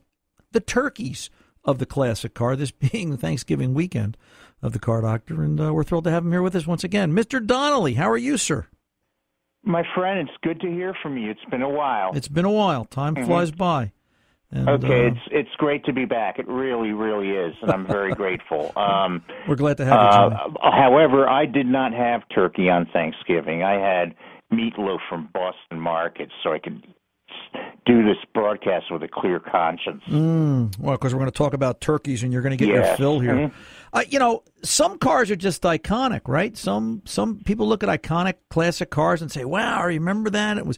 the 0.51 0.59
turkeys 0.61 1.29
of 1.65 1.79
the 1.79 1.85
classic 1.85 2.33
car, 2.33 2.55
this 2.55 2.71
being 2.91 3.11
the 3.11 3.17
Thanksgiving 3.17 3.73
weekend 3.73 4.17
of 4.61 4.71
the 4.73 4.79
Car 4.79 5.01
Doctor. 5.01 5.43
And 5.43 5.59
uh, 5.59 5.73
we're 5.73 5.83
thrilled 5.83 6.05
to 6.05 6.11
have 6.11 6.23
him 6.25 6.31
here 6.31 6.41
with 6.41 6.55
us 6.55 6.65
once 6.65 6.83
again. 6.83 7.11
Mr. 7.13 7.45
Donnelly, 7.45 7.95
how 7.95 8.09
are 8.09 8.17
you, 8.17 8.37
sir? 8.37 8.67
My 9.63 9.83
friend, 9.93 10.19
it's 10.27 10.37
good 10.41 10.61
to 10.61 10.67
hear 10.67 10.95
from 11.03 11.17
you. 11.17 11.29
It's 11.29 11.43
been 11.51 11.61
a 11.61 11.69
while. 11.69 12.11
It's 12.15 12.29
been 12.29 12.45
a 12.45 12.51
while. 12.51 12.85
Time 12.85 13.15
Mhm. 13.15 13.25
flies 13.25 13.51
by. 13.51 13.91
And, 14.51 14.69
okay, 14.69 15.05
uh, 15.05 15.07
it's 15.09 15.19
it's 15.31 15.49
great 15.57 15.83
to 15.85 15.93
be 15.93 16.05
back. 16.05 16.39
It 16.39 16.47
really, 16.47 16.91
really 16.91 17.31
is, 17.31 17.53
and 17.61 17.69
I'm 17.69 17.85
very 17.85 18.13
grateful. 18.15 18.71
Um, 18.77 19.21
we're 19.47 19.55
glad 19.55 19.77
to 19.77 19.85
have 19.85 20.31
you, 20.31 20.37
uh, 20.37 20.71
however, 20.71 21.27
I 21.27 21.45
did 21.45 21.65
not 21.67 21.93
have 21.93 22.21
turkey 22.33 22.69
on 22.69 22.85
Thanksgiving. 22.93 23.63
I 23.63 23.73
had 23.73 24.15
meatloaf 24.53 24.99
from 25.09 25.27
Boston 25.33 25.81
Market, 25.81 26.29
so 26.43 26.53
I 26.53 26.59
could 26.59 26.81
do 27.85 28.03
this 28.03 28.17
broadcast 28.33 28.85
with 28.89 29.03
a 29.03 29.07
clear 29.07 29.39
conscience. 29.39 30.03
Mm, 30.09 30.77
well, 30.79 30.95
because 30.95 31.13
we're 31.13 31.19
going 31.19 31.31
to 31.31 31.37
talk 31.37 31.53
about 31.53 31.81
turkeys, 31.81 32.23
and 32.23 32.31
you're 32.31 32.41
going 32.41 32.57
to 32.57 32.65
get 32.65 32.73
your 32.73 32.95
fill 32.95 33.19
here. 33.19 33.33
Mhm. 33.33 33.51
Uh, 33.93 34.03
you 34.07 34.19
know, 34.19 34.43
some 34.63 34.97
cars 34.97 35.29
are 35.29 35.35
just 35.35 35.63
iconic, 35.63 36.21
right? 36.25 36.55
Some 36.55 37.01
some 37.05 37.41
people 37.43 37.67
look 37.67 37.83
at 37.83 37.89
iconic 37.89 38.35
classic 38.49 38.89
cars 38.91 39.21
and 39.21 39.29
say, 39.29 39.43
"Wow, 39.43 39.81
I 39.81 39.85
remember 39.85 40.29
that." 40.29 40.57
It 40.57 40.65
was, 40.65 40.77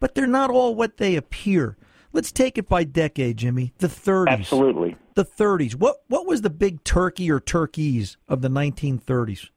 but 0.00 0.16
they're 0.16 0.26
not 0.26 0.50
all 0.50 0.74
what 0.74 0.96
they 0.96 1.14
appear. 1.14 1.76
Let's 2.14 2.30
take 2.30 2.56
it 2.58 2.68
by 2.68 2.84
decade, 2.84 3.38
Jimmy. 3.38 3.74
The 3.78 3.88
30s. 3.88 4.28
Absolutely. 4.28 4.96
The 5.14 5.24
30s. 5.24 5.74
What 5.74 5.96
what 6.06 6.26
was 6.26 6.42
the 6.42 6.50
big 6.50 6.84
turkey 6.84 7.28
or 7.28 7.40
turkeys 7.40 8.16
of 8.28 8.40
the 8.40 8.48
1930s? 8.48 9.50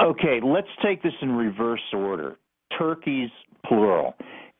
Okay, 0.00 0.40
let's 0.42 0.68
take 0.84 1.02
this 1.02 1.12
in 1.22 1.30
reverse 1.32 1.80
order. 1.92 2.38
Turkeys, 2.76 3.30
plural. 3.64 4.14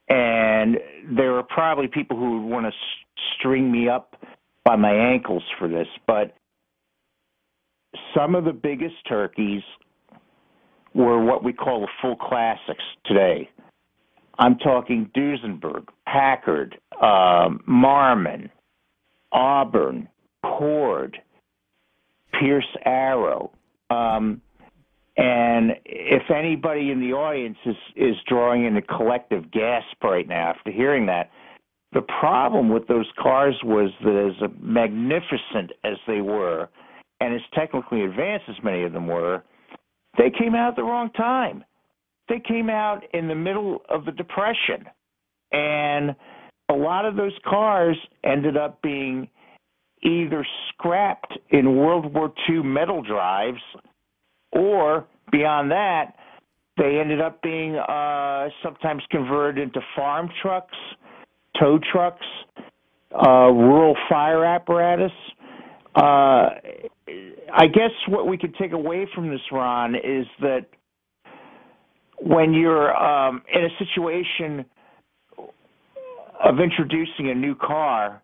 And 0.08 0.78
there 1.10 1.34
are 1.36 1.42
probably 1.42 1.88
people 1.88 2.16
who 2.16 2.42
would 2.42 2.48
want 2.48 2.66
to 2.66 2.72
string 3.36 3.72
me 3.72 3.88
up 3.88 4.14
by 4.64 4.76
my 4.76 4.92
ankles 4.92 5.42
for 5.58 5.66
this, 5.66 5.88
but 6.06 6.36
some 8.14 8.36
of 8.36 8.44
the 8.44 8.52
biggest 8.52 8.94
turkeys 9.08 9.62
were 10.94 11.24
what 11.24 11.42
we 11.42 11.52
call 11.52 11.80
the 11.80 11.88
full 12.00 12.16
classics 12.16 12.84
today. 13.04 13.48
I'm 14.42 14.58
talking 14.58 15.08
Duesenberg, 15.16 15.84
Packard, 16.04 16.76
um, 17.00 17.62
Marmon, 17.68 18.50
Auburn, 19.30 20.08
Cord, 20.44 21.16
Pierce 22.32 22.66
Arrow. 22.84 23.52
Um, 23.90 24.42
and 25.16 25.76
if 25.84 26.28
anybody 26.28 26.90
in 26.90 26.98
the 26.98 27.12
audience 27.12 27.58
is, 27.64 27.76
is 27.94 28.16
drawing 28.26 28.64
in 28.64 28.76
a 28.76 28.82
collective 28.82 29.48
gasp 29.52 30.02
right 30.02 30.26
now 30.26 30.50
after 30.50 30.72
hearing 30.72 31.06
that, 31.06 31.30
the 31.92 32.02
problem 32.02 32.68
with 32.68 32.88
those 32.88 33.06
cars 33.20 33.54
was 33.62 33.92
that 34.02 34.32
as 34.42 34.50
magnificent 34.60 35.70
as 35.84 35.98
they 36.08 36.20
were, 36.20 36.68
and 37.20 37.32
as 37.32 37.42
technically 37.54 38.02
advanced 38.02 38.46
as 38.48 38.56
many 38.64 38.82
of 38.82 38.92
them 38.92 39.06
were, 39.06 39.44
they 40.18 40.30
came 40.36 40.56
out 40.56 40.70
at 40.70 40.76
the 40.76 40.82
wrong 40.82 41.10
time. 41.10 41.62
They 42.32 42.40
came 42.40 42.70
out 42.70 43.02
in 43.12 43.28
the 43.28 43.34
middle 43.34 43.82
of 43.90 44.06
the 44.06 44.12
Depression. 44.12 44.86
And 45.52 46.16
a 46.70 46.74
lot 46.74 47.04
of 47.04 47.14
those 47.14 47.34
cars 47.46 47.98
ended 48.24 48.56
up 48.56 48.80
being 48.80 49.28
either 50.02 50.46
scrapped 50.70 51.36
in 51.50 51.76
World 51.76 52.14
War 52.14 52.32
II 52.48 52.62
metal 52.62 53.02
drives 53.02 53.60
or 54.50 55.06
beyond 55.30 55.72
that, 55.72 56.14
they 56.78 56.98
ended 56.98 57.20
up 57.20 57.42
being 57.42 57.76
uh, 57.76 58.48
sometimes 58.62 59.02
converted 59.10 59.62
into 59.62 59.80
farm 59.94 60.30
trucks, 60.40 60.76
tow 61.60 61.78
trucks, 61.92 62.24
uh, 63.14 63.50
rural 63.50 63.94
fire 64.08 64.42
apparatus. 64.42 65.12
Uh, 65.94 66.48
I 67.52 67.66
guess 67.66 67.90
what 68.08 68.26
we 68.26 68.38
could 68.38 68.54
take 68.54 68.72
away 68.72 69.06
from 69.14 69.28
this, 69.28 69.42
Ron, 69.52 69.94
is 69.96 70.26
that 70.40 70.64
when 72.24 72.54
you're 72.54 72.94
um, 72.96 73.42
in 73.52 73.64
a 73.64 73.68
situation 73.78 74.64
of 76.42 76.60
introducing 76.60 77.30
a 77.30 77.34
new 77.34 77.54
car 77.54 78.22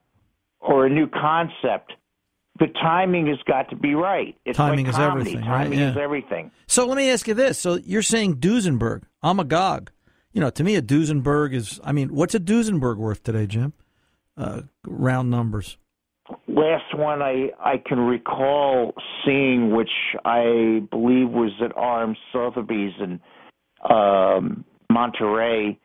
or 0.61 0.87
a 0.87 0.91
new 0.91 1.09
concept, 1.09 1.93
the 2.59 2.67
timing 2.81 3.27
has 3.27 3.39
got 3.47 3.71
to 3.71 3.77
be 3.77 3.95
right. 3.95 4.37
It's 4.45 4.57
timing 4.57 4.87
like 4.87 4.91
is 4.91 4.97
comedy. 4.97 5.31
everything. 5.31 5.45
Timing 5.45 5.79
right? 5.81 5.89
is 5.89 5.97
everything. 5.97 6.51
So 6.67 6.87
let 6.87 6.97
me 6.97 7.11
ask 7.11 7.27
you 7.27 7.35
this. 7.35 7.59
So 7.59 7.75
you're 7.77 8.03
saying 8.03 8.37
Duesenberg, 8.37 9.03
I'm 9.23 9.41
agog. 9.41 9.91
You 10.33 10.41
know, 10.41 10.51
to 10.51 10.65
me, 10.65 10.77
a 10.77 10.83
Duesenberg 10.83 11.55
is, 11.55 11.81
I 11.83 11.93
mean, 11.93 12.15
what's 12.15 12.35
a 12.35 12.41
Duesenberg 12.41 12.97
worth 12.97 13.23
today, 13.23 13.47
Jim? 13.47 13.73
Uh, 14.37 14.63
round 14.87 15.31
numbers. 15.31 15.77
Last 16.47 16.95
one 16.95 17.23
I 17.23 17.51
I 17.59 17.83
can 17.85 17.99
recall 18.01 18.93
seeing, 19.25 19.75
which 19.75 19.91
I 20.25 20.83
believe 20.91 21.31
was 21.31 21.53
at 21.63 21.75
RM 21.75 22.17
Sotheby's 22.33 22.93
in 23.01 23.21
um, 23.89 24.65
Monterey, 24.91 25.79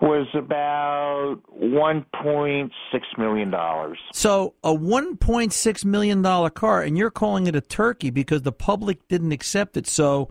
was 0.00 0.26
about 0.34 1.38
one 1.48 2.04
point 2.22 2.72
six 2.92 3.06
million 3.16 3.50
dollars. 3.50 3.98
So 4.12 4.54
a 4.62 4.72
1.6 4.72 5.84
million 5.84 6.20
dollar 6.20 6.50
car, 6.50 6.82
and 6.82 6.98
you're 6.98 7.10
calling 7.10 7.46
it 7.46 7.56
a 7.56 7.60
turkey 7.60 8.10
because 8.10 8.42
the 8.42 8.52
public 8.52 9.08
didn't 9.08 9.32
accept 9.32 9.76
it. 9.76 9.86
So, 9.86 10.30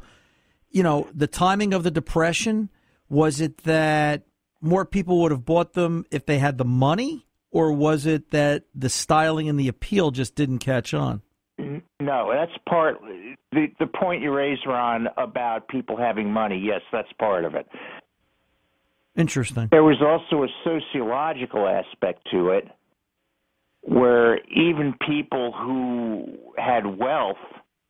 you 0.69 0.83
know, 0.83 1.07
the 1.13 1.27
timing 1.27 1.73
of 1.73 1.83
the 1.83 1.91
depression 1.91 2.69
was 3.09 3.41
it 3.41 3.59
that 3.63 4.23
more 4.61 4.85
people 4.85 5.21
would 5.21 5.31
have 5.31 5.45
bought 5.45 5.73
them 5.73 6.05
if 6.11 6.25
they 6.25 6.39
had 6.39 6.57
the 6.57 6.65
money, 6.65 7.25
or 7.51 7.71
was 7.71 8.05
it 8.05 8.31
that 8.31 8.65
the 8.75 8.89
styling 8.89 9.49
and 9.49 9.59
the 9.59 9.67
appeal 9.67 10.11
just 10.11 10.35
didn't 10.35 10.59
catch 10.59 10.93
on? 10.93 11.21
No, 11.57 12.31
that's 12.33 12.51
part. 12.67 12.97
The 13.51 13.67
the 13.79 13.85
point 13.87 14.21
you 14.21 14.33
raised, 14.33 14.65
Ron, 14.65 15.07
about 15.17 15.67
people 15.67 15.95
having 15.97 16.31
money. 16.31 16.57
Yes, 16.57 16.81
that's 16.91 17.11
part 17.19 17.45
of 17.45 17.55
it. 17.55 17.67
Interesting. 19.15 19.67
There 19.71 19.83
was 19.83 20.01
also 20.01 20.43
a 20.43 20.47
sociological 20.63 21.67
aspect 21.67 22.27
to 22.31 22.49
it, 22.49 22.67
where 23.81 24.39
even 24.49 24.95
people 25.05 25.51
who 25.51 26.39
had 26.57 26.85
wealth 26.97 27.37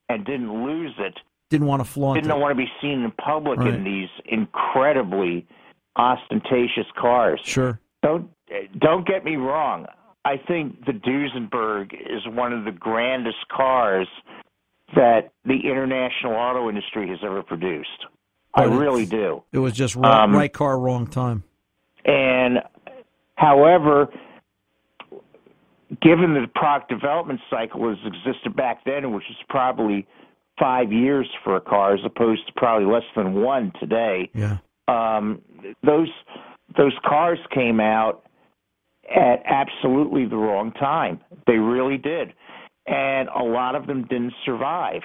and 0.10 0.26
didn't 0.26 0.65
lose 0.65 0.93
it 0.99 1.13
Didn't 1.49 1.67
want 1.67 1.80
to 1.84 1.89
flaunt 1.89 2.21
didn't 2.21 2.36
it. 2.36 2.39
want 2.41 2.52
to 2.52 2.56
be 2.62 2.69
seen 2.82 3.04
in 3.04 3.12
public 3.12 3.60
Right. 3.60 3.73
in 3.73 3.84
these 3.86 4.10
incredibly 4.26 5.47
ostentatious 5.95 6.88
cars. 6.99 7.39
Sure. 7.43 7.80
Don't 8.02 8.30
don't 8.78 9.08
get 9.08 9.23
me 9.23 9.38
wrong. 9.38 9.86
I 10.25 10.38
think 10.38 10.86
the 10.86 10.93
Duesenberg 10.93 11.93
is 11.93 12.25
one 12.27 12.53
of 12.53 12.63
the 12.65 12.71
grandest 12.71 13.45
cars 13.51 14.07
that 14.95 15.31
the 15.45 15.59
international 15.69 16.33
auto 16.33 16.69
industry 16.69 17.09
has 17.09 17.19
ever 17.23 17.43
produced. 17.43 18.05
I 18.53 18.65
really 18.65 19.05
do. 19.05 19.43
It 19.51 19.59
was 19.59 19.73
just 19.73 19.95
right, 19.95 20.23
Um, 20.23 20.33
right 20.33 20.53
car, 20.53 20.79
wrong 20.79 21.07
time. 21.07 21.43
And 22.05 22.59
however, 23.36 24.09
given 26.01 26.33
the 26.36 26.47
product 26.53 26.89
development 26.89 27.39
cycle 27.49 27.89
as 27.91 27.97
existed 28.05 28.55
back 28.55 28.83
then, 28.86 29.12
which 29.13 29.23
is 29.29 29.36
probably 29.49 30.05
five 30.59 30.91
years 30.93 31.27
for 31.43 31.55
a 31.55 31.62
car 31.62 31.95
as 31.95 31.99
opposed 32.05 32.45
to 32.47 32.53
probably 32.53 32.86
less 32.86 33.03
than 33.15 33.41
one 33.41 33.71
today, 33.79 34.29
Yeah. 34.33 34.57
um, 34.88 35.41
those 35.83 36.09
those 36.77 36.93
cars 37.05 37.39
came 37.51 37.79
out 37.79 38.23
at 39.09 39.41
absolutely 39.45 40.25
the 40.25 40.37
wrong 40.37 40.71
time. 40.73 41.19
They 41.47 41.57
really 41.57 41.97
did, 41.97 42.33
and 42.87 43.29
a 43.29 43.43
lot 43.43 43.75
of 43.75 43.87
them 43.87 44.05
didn't 44.07 44.33
survive. 44.45 45.01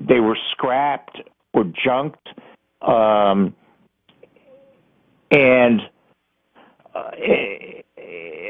They 0.00 0.20
were 0.20 0.38
scrapped 0.52 1.20
or 1.52 1.64
junked, 1.64 2.28
um, 2.82 3.54
and 5.30 5.80
uh, 6.94 7.10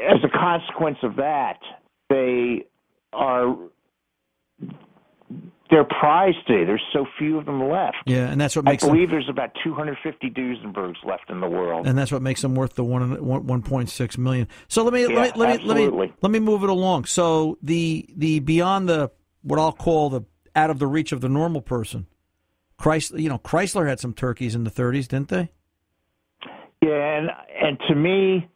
as 0.09 0.23
a 0.23 0.29
consequence 0.29 0.97
of 1.03 1.15
that, 1.17 1.59
they 2.09 2.65
are 3.13 3.57
they're 5.69 5.83
prized 5.83 6.37
today. 6.47 6.65
There's 6.65 6.83
so 6.91 7.05
few 7.17 7.37
of 7.37 7.45
them 7.45 7.69
left. 7.69 7.97
Yeah, 8.05 8.29
and 8.29 8.41
that's 8.41 8.55
what 8.55 8.67
I 8.67 8.71
makes 8.71 8.83
them, 8.83 8.93
believe 8.93 9.09
there's 9.11 9.29
about 9.29 9.51
250 9.63 10.29
Duesenbergs 10.31 11.03
left 11.05 11.29
in 11.29 11.41
the 11.41 11.47
world. 11.49 11.87
and 11.87 11.97
that's 11.97 12.11
what 12.11 12.21
makes 12.21 12.41
them 12.41 12.55
worth 12.55 12.73
the 12.75 12.83
one 12.83 13.23
one 13.23 13.61
point 13.61 13.89
six 13.89 14.17
million. 14.17 14.47
So 14.67 14.83
let 14.83 14.93
me 14.93 15.03
Yeah, 15.03 15.09
let 15.09 15.35
me 15.35 15.45
let 15.45 15.59
me 15.59 15.65
let 15.65 15.77
me 15.77 16.13
let 16.21 16.31
me 16.31 16.39
move 16.39 16.63
it 16.63 16.69
along. 16.69 17.05
So 17.05 17.57
the 17.61 18.07
the 18.15 18.39
beyond 18.39 18.89
the 18.89 19.11
what 19.43 19.59
I'll 19.59 19.71
call 19.71 20.09
the 20.09 20.21
out 20.55 20.69
of 20.69 20.79
the 20.79 20.87
reach 20.87 21.11
of 21.11 21.21
the 21.21 21.29
normal 21.29 21.61
person. 21.61 22.07
Chrysler, 22.79 23.19
you 23.19 23.29
know, 23.29 23.37
Chrysler 23.37 23.87
had 23.87 23.99
some 23.99 24.13
turkeys 24.13 24.55
in 24.55 24.63
the 24.63 24.71
30s, 24.71 25.07
didn't 25.07 25.27
they? 25.27 25.51
Yeah, 26.81 27.17
and 27.17 27.29
and 27.61 27.77
to 27.89 27.95
me, 27.95 28.47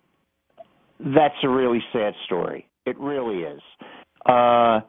that's 0.99 1.35
a 1.43 1.49
really 1.49 1.83
sad 1.91 2.13
story. 2.25 2.67
It 2.85 2.97
really 2.99 3.43
is. 3.43 3.61
Uh, 4.25 4.79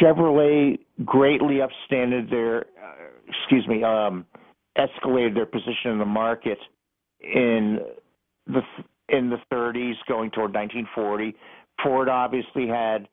Chevrolet 0.00 0.78
greatly 1.04 1.60
upstanded 1.62 2.30
their, 2.30 2.66
uh, 2.82 3.06
excuse 3.28 3.66
me, 3.66 3.82
um, 3.82 4.26
escalated 4.78 5.34
their 5.34 5.46
position 5.46 5.92
in 5.92 5.98
the 5.98 6.04
market 6.04 6.58
in 7.20 7.80
the 8.46 8.62
in 9.08 9.28
the 9.28 9.38
30s, 9.52 9.94
going 10.06 10.30
toward 10.30 10.54
1940. 10.54 11.34
Ford 11.82 12.08
obviously 12.08 12.68
had 12.68 13.08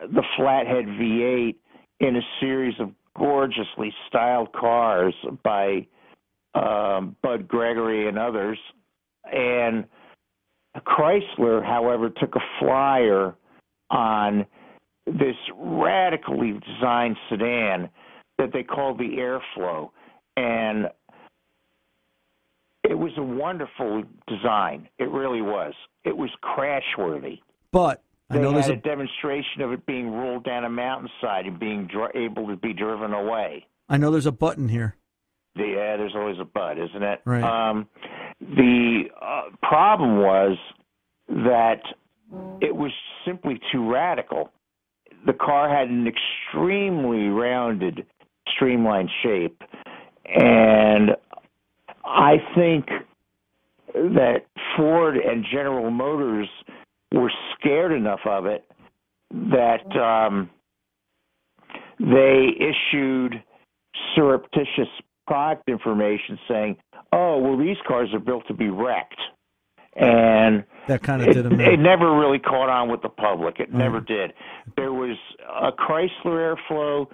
the 0.00 0.22
flathead 0.36 0.84
V8 0.84 1.54
in 2.00 2.16
a 2.16 2.20
series 2.40 2.74
of 2.78 2.90
gorgeously 3.16 3.92
styled 4.08 4.52
cars 4.52 5.14
by 5.42 5.86
um, 6.54 7.16
Bud 7.22 7.48
Gregorie 7.48 8.08
and 8.08 8.18
others. 8.18 8.58
And 9.32 9.84
Chrysler, 10.78 11.64
however, 11.64 12.10
took 12.10 12.34
a 12.34 12.40
flyer 12.58 13.34
on 13.90 14.44
this 15.06 15.36
radically 15.56 16.60
designed 16.66 17.16
sedan 17.28 17.90
that 18.38 18.52
they 18.52 18.62
called 18.62 18.98
the 18.98 19.16
Airflow. 19.18 19.90
And 20.36 20.86
it 22.82 22.94
was 22.94 23.12
a 23.16 23.22
wonderful 23.22 24.04
design. 24.26 24.88
It 24.98 25.10
really 25.10 25.42
was. 25.42 25.74
It 26.04 26.16
was 26.16 26.30
crash 26.40 26.84
worthy. 26.98 27.40
But 27.70 28.02
I 28.30 28.34
They 28.34 28.42
know 28.42 28.50
had 28.52 28.56
there's 28.56 28.68
a 28.68 28.72
a 28.72 28.76
demonstration 28.76 29.62
of 29.62 29.72
it 29.72 29.86
being 29.86 30.10
rolled 30.10 30.44
down 30.44 30.64
a 30.64 30.70
mountainside 30.70 31.46
and 31.46 31.58
being 31.58 31.86
dr- 31.86 32.14
able 32.14 32.48
to 32.48 32.56
be 32.56 32.72
driven 32.72 33.12
away. 33.12 33.66
I 33.88 33.98
know 33.98 34.10
there's 34.10 34.26
a 34.26 34.32
button 34.32 34.68
here. 34.68 34.96
Yeah, 35.56 35.96
there's 35.96 36.14
always 36.16 36.38
a 36.40 36.44
but, 36.44 36.78
isn't 36.78 37.02
it? 37.02 37.20
Right. 37.24 37.44
Um, 37.44 37.86
the 38.40 39.04
uh, 39.20 39.42
problem 39.62 40.18
was 40.18 40.58
that 41.28 41.82
it 42.60 42.74
was 42.74 42.90
simply 43.24 43.60
too 43.70 43.88
radical. 43.90 44.50
The 45.26 45.32
car 45.32 45.68
had 45.68 45.88
an 45.88 46.06
extremely 46.06 47.28
rounded, 47.28 48.06
streamlined 48.54 49.10
shape, 49.22 49.62
and 50.26 51.10
I 52.04 52.36
think 52.54 52.86
that 53.94 54.46
Ford 54.76 55.16
and 55.16 55.44
General 55.50 55.90
Motors 55.90 56.48
were 57.12 57.32
scared 57.54 57.92
enough 57.92 58.20
of 58.26 58.46
it 58.46 58.64
that 59.30 59.96
um, 59.96 60.50
they 61.98 62.48
issued 62.58 63.42
surreptitious 64.14 64.88
product 65.26 65.68
information 65.68 66.38
saying, 66.48 66.76
"Oh, 67.12 67.38
well, 67.38 67.56
these 67.56 67.76
cars 67.86 68.10
are 68.12 68.20
built 68.20 68.46
to 68.48 68.54
be 68.54 68.68
wrecked," 68.68 69.20
and 69.96 70.64
That 70.88 71.02
kind 71.02 71.22
of 71.22 71.28
it, 71.28 71.34
did 71.34 71.60
it 71.60 71.78
never 71.78 72.14
really 72.16 72.38
caught 72.38 72.68
on 72.68 72.88
with 72.88 73.02
the 73.02 73.08
public. 73.08 73.60
It 73.60 73.70
Mm. 73.72 73.78
never 73.78 74.00
did. 74.00 74.32
There 74.76 74.92
was 74.92 75.16
a 75.48 75.72
Chrysler 75.72 76.56
airflow, 76.56 77.06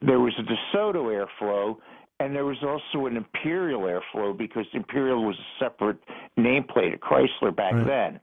there 0.00 0.20
was 0.20 0.34
a 0.38 0.42
DeSoto 0.42 1.06
airflow, 1.26 1.76
and 2.20 2.34
there 2.34 2.44
was 2.44 2.62
also 2.62 3.06
an 3.06 3.16
Imperial 3.16 3.82
airflow 3.82 4.36
because 4.36 4.66
Imperial 4.72 5.24
was 5.24 5.36
a 5.38 5.64
separate 5.64 5.98
nameplate 6.38 6.92
at 6.92 7.00
Chrysler 7.00 7.54
back 7.54 7.72
Right. 7.74 7.86
then. 7.86 8.20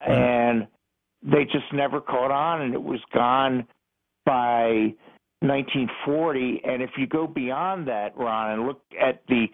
And 0.00 0.66
they 1.22 1.44
just 1.46 1.72
never 1.72 2.00
caught 2.00 2.30
on, 2.30 2.60
and 2.62 2.74
it 2.74 2.82
was 2.82 3.00
gone 3.12 3.66
by 4.26 4.94
1940. 5.42 6.62
And 6.64 6.82
if 6.82 6.90
you 6.98 7.06
go 7.06 7.26
beyond 7.26 7.86
that, 7.88 8.16
Ron, 8.16 8.50
and 8.52 8.66
look 8.66 8.82
at 9.00 9.26
the 9.28 9.48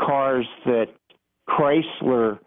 cars 0.00 0.46
that 0.66 0.88
Chrysler 1.48 2.38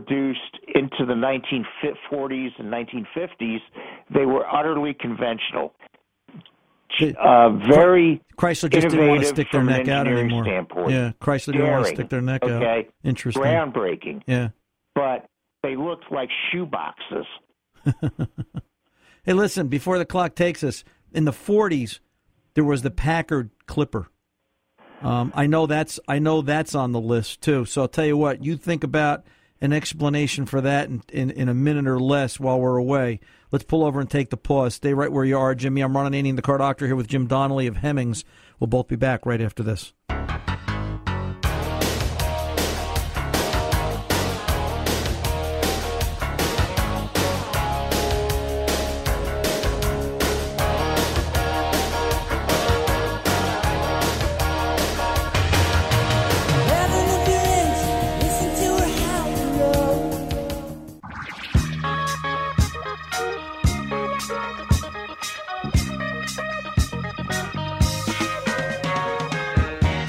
produced 0.00 0.58
into 0.74 1.06
the 1.06 1.14
1940s 1.14 2.50
and 2.58 2.72
1950s, 2.72 3.60
they 4.12 4.26
were 4.26 4.44
utterly 4.52 4.92
conventional. 4.94 5.72
Uh, 7.00 7.50
very 7.68 8.20
Chrysler 8.36 8.70
just 8.70 8.88
didn't 8.88 9.08
want 9.08 9.20
to 9.20 9.26
stick 9.26 9.48
their 9.52 9.60
from 9.60 9.66
neck 9.66 9.88
out 9.88 10.06
anymore. 10.08 10.44
standpoint. 10.44 10.90
Yeah, 10.90 11.12
Chrysler 11.20 11.52
didn't 11.52 11.70
want 11.70 11.86
to 11.86 11.94
stick 11.94 12.08
their 12.08 12.20
neck 12.20 12.42
okay? 12.42 12.80
out. 12.80 12.84
Interesting. 13.04 13.42
groundbreaking, 13.42 14.22
Yeah. 14.26 14.48
but 14.94 15.26
they 15.62 15.76
looked 15.76 16.10
like 16.10 16.28
shoe 16.50 16.66
boxes. 16.66 17.26
Hey, 19.26 19.32
listen, 19.32 19.68
before 19.68 19.96
the 19.96 20.04
clock 20.04 20.34
takes 20.34 20.62
us, 20.62 20.84
in 21.10 21.24
the 21.24 21.32
40s, 21.32 22.00
there 22.52 22.62
was 22.62 22.82
the 22.82 22.90
Packard 22.90 23.48
Clipper. 23.66 24.08
Um, 25.00 25.32
I 25.34 25.46
know 25.46 25.66
that's 25.66 25.98
I 26.06 26.18
know 26.18 26.42
that's 26.42 26.74
on 26.74 26.92
the 26.92 27.00
list 27.00 27.40
too. 27.40 27.64
So 27.64 27.80
I'll 27.80 27.88
tell 27.88 28.04
you 28.04 28.18
what, 28.18 28.44
you 28.44 28.58
think 28.58 28.84
about 28.84 29.24
an 29.64 29.72
explanation 29.72 30.44
for 30.44 30.60
that 30.60 30.90
in, 30.90 31.02
in, 31.10 31.30
in 31.30 31.48
a 31.48 31.54
minute 31.54 31.86
or 31.86 31.98
less 31.98 32.38
while 32.38 32.60
we're 32.60 32.76
away. 32.76 33.18
Let's 33.50 33.64
pull 33.64 33.82
over 33.82 33.98
and 33.98 34.10
take 34.10 34.28
the 34.28 34.36
pause. 34.36 34.74
Stay 34.74 34.92
right 34.92 35.10
where 35.10 35.24
you 35.24 35.38
are, 35.38 35.54
Jimmy. 35.54 35.80
I'm 35.80 35.96
Ron 35.96 36.12
Ananian, 36.12 36.36
the 36.36 36.42
car 36.42 36.58
doctor, 36.58 36.86
here 36.86 36.96
with 36.96 37.08
Jim 37.08 37.26
Donnelly 37.26 37.66
of 37.66 37.76
Hemmings. 37.76 38.26
We'll 38.60 38.68
both 38.68 38.88
be 38.88 38.96
back 38.96 39.24
right 39.24 39.40
after 39.40 39.62
this. 39.62 39.94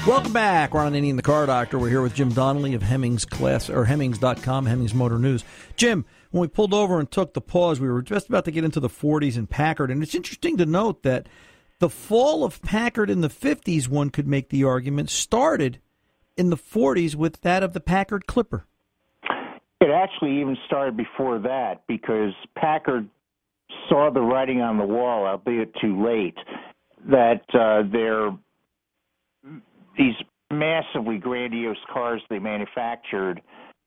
Welcome 0.06 0.32
back. 0.32 0.72
Ron 0.72 0.92
Ananian, 0.92 1.16
the 1.16 1.22
car 1.22 1.46
doctor. 1.46 1.80
We're 1.80 1.88
here 1.88 2.00
with 2.00 2.14
Jim 2.14 2.28
Donnelly 2.28 2.74
of 2.74 2.82
Hemmings 2.82 3.24
Class 3.24 3.68
or 3.68 3.86
Hemmings.com, 3.86 4.66
Hemmings 4.66 4.94
Motor 4.94 5.18
News. 5.18 5.42
Jim, 5.74 6.04
when 6.30 6.42
we 6.42 6.46
pulled 6.46 6.72
over 6.72 7.00
and 7.00 7.10
took 7.10 7.34
the 7.34 7.40
pause, 7.40 7.80
we 7.80 7.88
were 7.88 8.02
just 8.02 8.28
about 8.28 8.44
to 8.44 8.52
get 8.52 8.62
into 8.62 8.78
the 8.78 8.88
40s 8.88 9.36
and 9.36 9.50
Packard, 9.50 9.90
and 9.90 10.04
it's 10.04 10.14
interesting 10.14 10.56
to 10.58 10.64
note 10.64 11.02
that 11.02 11.28
the 11.80 11.88
fall 11.90 12.44
of 12.44 12.62
Packard 12.62 13.10
in 13.10 13.20
the 13.20 13.28
50s, 13.28 13.88
one 13.88 14.10
could 14.10 14.28
make 14.28 14.50
the 14.50 14.62
argument, 14.62 15.10
started 15.10 15.80
in 16.36 16.50
the 16.50 16.56
40s 16.56 17.16
with 17.16 17.40
that 17.40 17.64
of 17.64 17.72
the 17.72 17.80
Packard 17.80 18.28
Clipper. 18.28 18.64
It 19.80 19.90
actually 19.90 20.40
even 20.40 20.56
started 20.66 20.96
before 20.96 21.40
that 21.40 21.82
because 21.88 22.32
Packard 22.54 23.08
saw 23.88 24.12
the 24.12 24.20
writing 24.20 24.60
on 24.60 24.78
the 24.78 24.86
wall, 24.86 25.26
albeit 25.26 25.74
too 25.80 26.00
late, 26.00 26.38
that 27.10 27.42
uh, 27.52 27.82
their 27.90 28.30
these 29.96 30.14
massively 30.52 31.18
grandiose 31.18 31.76
cars 31.92 32.22
they 32.30 32.38
manufactured 32.38 33.40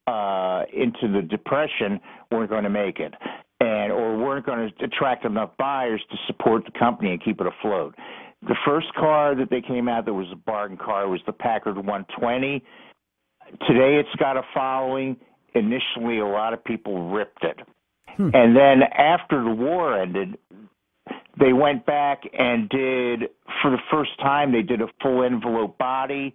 uh, 0.08 0.63
into 0.74 1.12
the 1.12 1.22
depression 1.22 2.00
weren't 2.32 2.50
going 2.50 2.63
to 2.63 2.69
make 2.69 3.00
it, 3.00 3.13
and 3.60 3.91
or 3.91 4.17
weren't 4.17 4.45
going 4.45 4.72
to 4.78 4.86
attract 4.86 5.26
enough 5.26 5.52
buyers 5.58 6.02
to 6.10 6.17
support 6.28 6.63
the 6.65 6.78
company 6.78 7.12
and 7.12 7.24
keep 7.24 7.39
it 7.39 7.48
afloat. 7.48 7.95
The 8.41 8.56
first 8.65 8.88
car 8.95 9.36
that 9.36 9.50
they 9.50 9.62
came 9.62 9.88
out 9.89 10.06
that 10.06 10.13
was 10.13 10.28
a 10.32 10.36
bargain 10.36 10.78
car 10.78 11.08
was 11.08 11.19
the 11.26 11.34
Packard 11.34 11.76
120. 11.76 12.63
Today 13.67 14.00
it's 14.00 14.15
got 14.17 14.38
a 14.38 14.43
following. 14.54 15.17
Initially, 15.56 16.19
a 16.19 16.26
lot 16.26 16.54
of 16.54 16.63
people 16.63 17.10
ripped 17.12 17.43
it. 17.43 17.58
And 18.34 18.56
then 18.56 18.84
after 18.84 19.43
the 19.43 19.50
war 19.50 20.00
ended, 20.00 20.38
they 21.38 21.54
went 21.54 21.86
back 21.86 22.24
and 22.38 22.70
did, 22.70 23.30
for 23.62 23.72
the 23.72 23.80
first 23.92 24.12
time, 24.20 24.52
they 24.52 24.62
did 24.62 24.82
a 24.82 24.88
full 25.02 25.24
envelope 25.24 25.78
body 25.78 26.34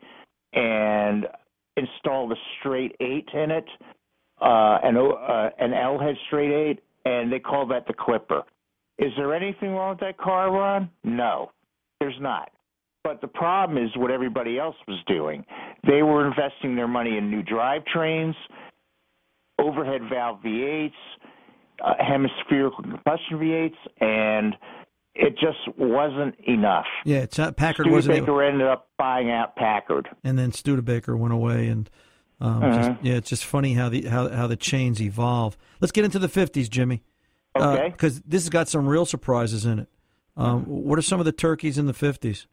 and 0.52 1.26
installed 1.76 2.32
a 2.32 2.36
straight 2.58 2.94
eight 3.00 3.28
in 3.34 3.50
it, 3.50 3.66
uh, 4.40 4.78
an, 4.82 4.96
uh, 4.96 5.50
an 5.58 5.72
L 5.72 5.98
head 5.98 6.16
straight 6.26 6.52
eight, 6.52 6.82
and 7.04 7.32
they 7.32 7.38
called 7.38 7.70
that 7.70 7.86
the 7.86 7.94
Clipper. 7.94 8.42
Is 8.98 9.10
there 9.16 9.34
anything 9.34 9.70
wrong 9.70 9.90
with 9.90 10.00
that 10.00 10.18
car, 10.18 10.52
Ron? 10.52 10.88
No, 11.02 11.50
there's 11.98 12.18
not. 12.20 12.50
But 13.02 13.20
the 13.20 13.28
problem 13.28 13.82
is 13.82 13.90
what 13.96 14.10
everybody 14.10 14.58
else 14.58 14.76
was 14.86 14.98
doing. 15.06 15.44
They 15.86 16.02
were 16.02 16.26
investing 16.26 16.76
their 16.76 16.88
money 16.88 17.18
in 17.18 17.30
new 17.30 17.42
drivetrains, 17.42 18.34
overhead 19.58 20.02
valve 20.10 20.40
V8s, 20.42 20.92
uh, 21.84 21.94
hemispherical 21.98 22.82
combustion 22.82 23.38
V8s, 23.38 23.74
and 24.00 24.56
it 25.14 25.38
just 25.38 25.58
wasn't 25.78 26.34
enough. 26.40 26.86
Yeah, 27.04 27.26
Packard 27.56 27.86
wasn't 27.90 28.14
Studebaker 28.16 28.42
ended 28.42 28.66
up 28.66 28.88
buying 28.98 29.30
out 29.30 29.56
Packard. 29.56 30.08
and 30.24 30.38
then 30.38 30.52
Studebaker 30.52 31.16
went 31.16 31.32
away, 31.34 31.68
and 31.68 31.88
um, 32.40 32.62
Uh-huh. 32.62 32.88
just, 32.90 33.04
yeah, 33.04 33.14
it's 33.14 33.28
just 33.30 33.44
funny 33.44 33.74
how 33.74 33.88
the 33.88 34.02
how 34.02 34.28
how 34.28 34.46
the 34.46 34.56
chains 34.56 35.00
evolve. 35.00 35.56
Let's 35.80 35.92
get 35.92 36.04
into 36.04 36.18
the 36.18 36.28
50s, 36.28 36.68
Jimmy. 36.68 37.02
Okay. 37.56 37.90
because 37.90 38.20
this 38.22 38.42
has 38.42 38.50
got 38.50 38.66
some 38.68 38.88
real 38.88 39.06
surprises 39.06 39.64
in 39.64 39.78
it. 39.78 39.88
Um, 40.36 40.64
what 40.64 40.98
are 40.98 41.02
some 41.02 41.20
of 41.20 41.24
the 41.26 41.30
turkeys 41.32 41.78
in 41.78 41.86
the 41.86 41.92
fifties? 41.94 42.48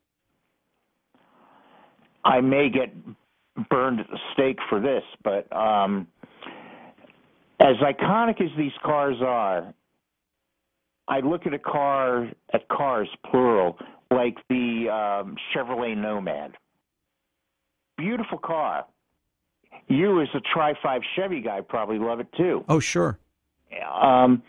I 2.24 2.41
may 2.41 2.69
get 2.69 2.93
burned 3.69 4.00
at 4.00 4.08
the 4.12 4.19
stake 4.34 4.60
for 4.69 4.80
this, 4.80 5.04
but 5.24 5.52
um, 5.56 6.08
as 7.60 7.78
iconic 7.78 8.39
as 8.41 8.56
these 8.58 8.71
cars 8.84 9.17
are, 9.26 9.74
I 11.12 11.19
look 11.19 11.45
at 11.45 11.54
a 11.54 11.60
car 11.60 12.30
at 12.54 12.69
cars 12.69 13.10
plural 13.30 13.78
like 14.10 14.38
the 14.47 14.88
um, 14.89 15.36
Chevrolet 15.54 15.95
Nomad. 15.97 16.54
Beautiful 17.97 18.38
car. 18.38 18.86
You, 19.89 20.21
as 20.21 20.30
a 20.34 20.39
Tri 20.54 20.74
Five 20.82 21.02
Chevy 21.17 21.41
guy, 21.41 21.60
probably 21.67 22.00
love 22.00 22.21
it 22.21 22.28
too. 22.38 22.63
Oh, 22.69 22.80
sure. 22.80 23.19
Um, 24.02 24.41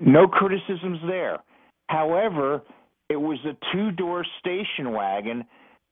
no 0.00 0.26
criticisms 0.26 0.98
there. 1.06 1.38
However, 1.86 2.62
it 3.08 3.16
was 3.16 3.38
a 3.44 3.56
two 3.72 3.92
door 3.92 4.26
station 4.40 4.92
wagon 4.92 5.44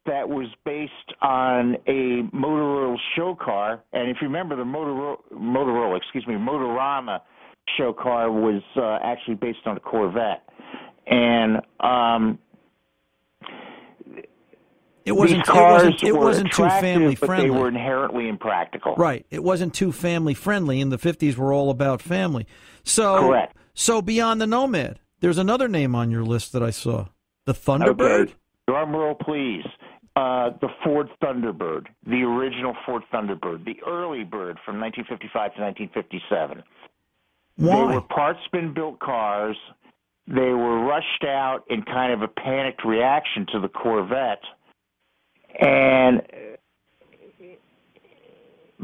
that 0.06 0.28
was 0.28 0.48
based 0.64 0.92
on 1.22 1.76
a 1.86 2.28
Motorola 2.34 2.96
show 3.16 3.36
car. 3.40 3.84
And 3.92 4.10
if 4.10 4.16
you 4.20 4.26
remember, 4.26 4.56
the 4.56 4.64
Motorola, 4.64 5.16
Motorola 5.32 5.96
excuse 5.96 6.26
me, 6.26 6.34
Motorama 6.34 7.20
show 7.76 7.92
car 7.92 8.30
was 8.30 8.62
uh, 8.76 8.98
actually 9.02 9.34
based 9.36 9.60
on 9.66 9.76
a 9.76 9.80
Corvette. 9.80 10.42
And 11.06 11.58
um, 11.80 12.38
It 15.04 15.12
wasn't. 15.12 15.46
it 15.46 15.54
wasn't. 15.54 16.02
It 16.02 16.16
wasn't 16.16 16.52
too 16.52 16.68
family 16.68 17.14
but 17.14 17.26
friendly. 17.26 17.50
They 17.50 17.54
were 17.56 17.68
inherently 17.68 18.28
impractical. 18.28 18.94
Right. 18.96 19.26
It 19.30 19.44
wasn't 19.44 19.74
too 19.74 19.92
family 19.92 20.32
friendly. 20.34 20.80
In 20.80 20.88
the 20.88 20.96
fifties, 20.98 21.36
were 21.36 21.52
all 21.52 21.68
about 21.70 22.00
family. 22.00 22.46
So 22.84 23.20
Correct. 23.28 23.56
So 23.74 24.00
beyond 24.00 24.40
the 24.40 24.46
Nomad, 24.46 25.00
there's 25.20 25.36
another 25.38 25.68
name 25.68 25.94
on 25.94 26.10
your 26.10 26.22
list 26.24 26.52
that 26.52 26.62
I 26.62 26.70
saw. 26.70 27.08
The 27.44 27.52
Thunderbird. 27.52 28.22
Okay. 28.22 28.34
Drum 28.66 28.92
roll, 28.96 29.14
please. 29.14 29.64
uh, 30.16 30.50
the 30.62 30.68
Ford 30.82 31.08
Thunderbird, 31.22 31.86
the 32.06 32.22
original 32.22 32.74
Ford 32.86 33.02
Thunderbird, 33.12 33.66
the 33.66 33.76
early 33.86 34.24
bird 34.24 34.56
from 34.64 34.80
1955 34.80 35.54
to 35.56 35.60
1957. 35.60 36.62
Why? 37.56 37.76
They 37.76 37.94
were 37.94 38.00
parts 38.00 38.40
bin 38.52 38.74
built 38.74 38.98
cars. 39.00 39.56
They 40.26 40.52
were 40.52 40.84
rushed 40.84 41.24
out 41.24 41.64
in 41.68 41.82
kind 41.82 42.12
of 42.12 42.22
a 42.22 42.28
panicked 42.28 42.84
reaction 42.84 43.46
to 43.52 43.60
the 43.60 43.68
Corvette. 43.68 44.42
And 45.60 46.22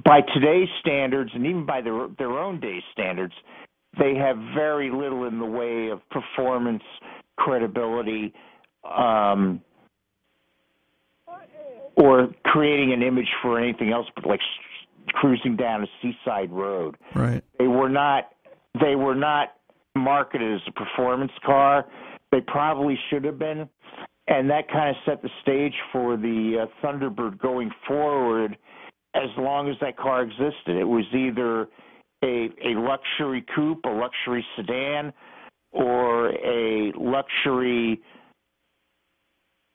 by 0.05 0.21
today's 0.35 0.69
standards, 0.81 1.31
and 1.35 1.47
even 1.47 1.67
by 1.67 1.81
their, 1.81 2.09
their 2.19 2.39
own 2.39 2.61
day's 2.61 2.83
standards, 2.93 3.35
they 3.99 4.15
have 4.15 4.37
very 4.55 4.91
little 4.91 5.25
in 5.25 5.39
the 5.39 5.47
way 5.47 5.89
of 5.89 6.01
performance, 6.11 6.83
credibility, 7.37 8.33
um, 8.85 9.61
or 11.97 12.29
creating 12.45 12.93
an 12.93 13.03
image 13.03 13.29
for 13.43 13.59
anything 13.59 13.93
else 13.93 14.07
but 14.15 14.27
like 14.27 14.41
cruising 15.09 15.57
down 15.57 15.83
a 15.83 15.87
seaside 16.01 16.51
road. 16.51 16.97
Right. 17.15 17.43
They 17.59 17.67
were 17.67 17.89
not 17.89 18.29
they 18.79 18.95
were 18.95 19.15
not 19.15 19.55
marketed 19.97 20.55
as 20.55 20.61
a 20.69 20.73
performance 20.73 21.33
car. 21.45 21.87
They 22.31 22.41
probably 22.41 22.99
should 23.09 23.25
have 23.25 23.39
been, 23.39 23.69
and 24.29 24.49
that 24.51 24.69
kind 24.71 24.91
of 24.91 24.97
set 25.05 25.23
the 25.23 25.31
stage 25.43 25.75
for 25.93 26.17
the 26.17 26.67
uh, 26.67 26.87
Thunderbird 26.87 27.41
going 27.41 27.71
forward. 27.87 28.57
As 29.15 29.31
long 29.37 29.69
as 29.69 29.77
that 29.81 29.97
car 29.97 30.23
existed, 30.23 30.77
it 30.77 30.85
was 30.85 31.05
either 31.13 31.63
a 32.23 32.49
a 32.65 32.79
luxury 32.79 33.45
coupe, 33.55 33.85
a 33.85 33.89
luxury 33.89 34.45
sedan, 34.57 35.13
or 35.73 36.29
a 36.29 36.93
luxury 36.97 38.01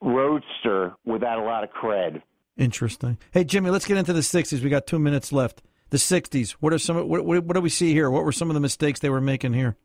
roadster 0.01 0.93
without 1.05 1.39
a 1.39 1.43
lot 1.43 1.63
of 1.63 1.69
cred. 1.71 2.21
Interesting. 2.57 3.17
Hey, 3.31 3.43
Jimmy, 3.43 3.69
let's 3.69 3.85
get 3.85 3.97
into 3.97 4.13
the 4.13 4.21
60s. 4.21 4.63
We 4.63 4.69
got 4.69 4.87
two 4.87 4.99
minutes 4.99 5.33
left. 5.33 5.61
The 5.89 5.97
60s. 5.97 6.51
What 6.59 6.73
are 6.73 6.79
some? 6.79 7.07
What, 7.07 7.25
what, 7.25 7.43
what 7.43 7.53
do 7.53 7.61
we 7.61 7.69
see 7.69 7.93
here? 7.93 8.09
What 8.09 8.23
were 8.23 8.31
some 8.31 8.49
of 8.49 8.53
the 8.53 8.59
mistakes 8.59 8.99
they 8.99 9.09
were 9.09 9.21
making 9.21 9.53
here? 9.53 9.77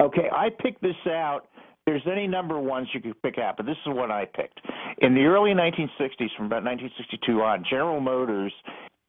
Okay, 0.00 0.28
I 0.32 0.48
picked 0.50 0.82
this 0.82 0.96
out. 1.06 1.48
There's 1.86 2.02
any 2.10 2.28
number 2.28 2.56
of 2.56 2.64
ones 2.64 2.88
you 2.94 3.00
could 3.00 3.20
pick 3.22 3.38
out, 3.38 3.56
but 3.56 3.66
this 3.66 3.76
is 3.86 3.92
what 3.92 4.10
I 4.10 4.24
picked. 4.24 4.60
In 4.98 5.14
the 5.14 5.22
early 5.22 5.50
1960s, 5.50 6.30
from 6.36 6.46
about 6.46 6.62
1962 6.64 7.42
on, 7.42 7.64
General 7.68 8.00
Motors 8.00 8.52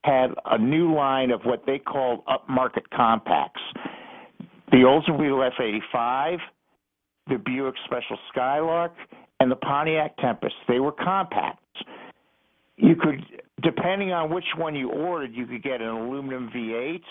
had 0.03 0.31
a 0.45 0.57
new 0.57 0.93
line 0.93 1.31
of 1.31 1.41
what 1.43 1.63
they 1.65 1.77
called 1.77 2.23
upmarket 2.25 2.89
compacts. 2.93 3.61
The 4.71 4.77
Oldsmobile 4.77 5.51
F85, 5.59 6.37
the 7.27 7.37
Buick 7.37 7.75
Special 7.85 8.17
Skylark, 8.31 8.93
and 9.39 9.51
the 9.51 9.55
Pontiac 9.55 10.17
Tempest. 10.17 10.55
They 10.67 10.79
were 10.79 10.91
compacts. 10.91 11.59
You 12.77 12.95
could, 12.95 13.23
depending 13.61 14.11
on 14.11 14.33
which 14.33 14.45
one 14.57 14.75
you 14.75 14.89
ordered, 14.89 15.33
you 15.33 15.45
could 15.45 15.63
get 15.63 15.81
an 15.81 15.87
aluminum 15.87 16.49
V8, 16.55 17.01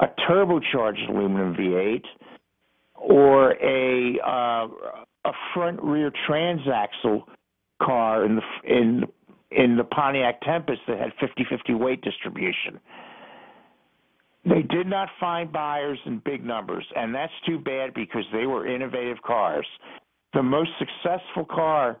a 0.00 0.06
turbocharged 0.28 1.08
aluminum 1.08 1.54
V8, 1.54 2.02
or 2.94 3.52
a 3.52 4.18
uh, 4.24 4.68
a 5.24 5.32
front 5.54 5.82
rear 5.82 6.12
transaxle 6.28 7.22
car 7.82 8.24
in 8.24 8.36
the 8.36 8.42
in 8.64 9.04
in 9.50 9.76
the 9.76 9.84
Pontiac 9.84 10.40
Tempest 10.40 10.80
that 10.88 10.98
had 10.98 11.12
50-50 11.20 11.78
weight 11.78 12.00
distribution. 12.00 12.80
They 14.44 14.62
did 14.62 14.86
not 14.86 15.08
find 15.20 15.52
buyers 15.52 15.98
in 16.06 16.22
big 16.24 16.44
numbers, 16.44 16.84
and 16.96 17.14
that's 17.14 17.32
too 17.46 17.58
bad 17.58 17.94
because 17.94 18.24
they 18.32 18.46
were 18.46 18.66
innovative 18.66 19.18
cars. 19.22 19.66
The 20.32 20.42
most 20.42 20.70
successful 20.78 21.44
car 21.44 22.00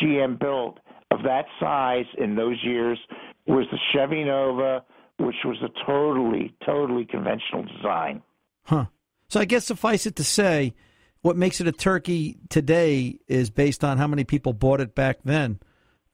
GM 0.00 0.38
built 0.38 0.78
of 1.14 1.22
that 1.22 1.46
size 1.60 2.06
in 2.18 2.34
those 2.34 2.58
years 2.62 2.98
was 3.46 3.66
the 3.70 3.78
Chevy 3.92 4.24
Nova, 4.24 4.82
which 5.18 5.36
was 5.44 5.56
a 5.62 5.68
totally, 5.86 6.54
totally 6.64 7.04
conventional 7.04 7.64
design. 7.76 8.22
Huh. 8.64 8.86
So 9.28 9.40
I 9.40 9.44
guess 9.44 9.64
suffice 9.66 10.06
it 10.06 10.16
to 10.16 10.24
say, 10.24 10.74
what 11.22 11.36
makes 11.36 11.60
it 11.60 11.66
a 11.66 11.72
turkey 11.72 12.36
today 12.50 13.18
is 13.28 13.50
based 13.50 13.84
on 13.84 13.98
how 13.98 14.06
many 14.06 14.24
people 14.24 14.52
bought 14.52 14.80
it 14.80 14.94
back 14.94 15.18
then. 15.24 15.58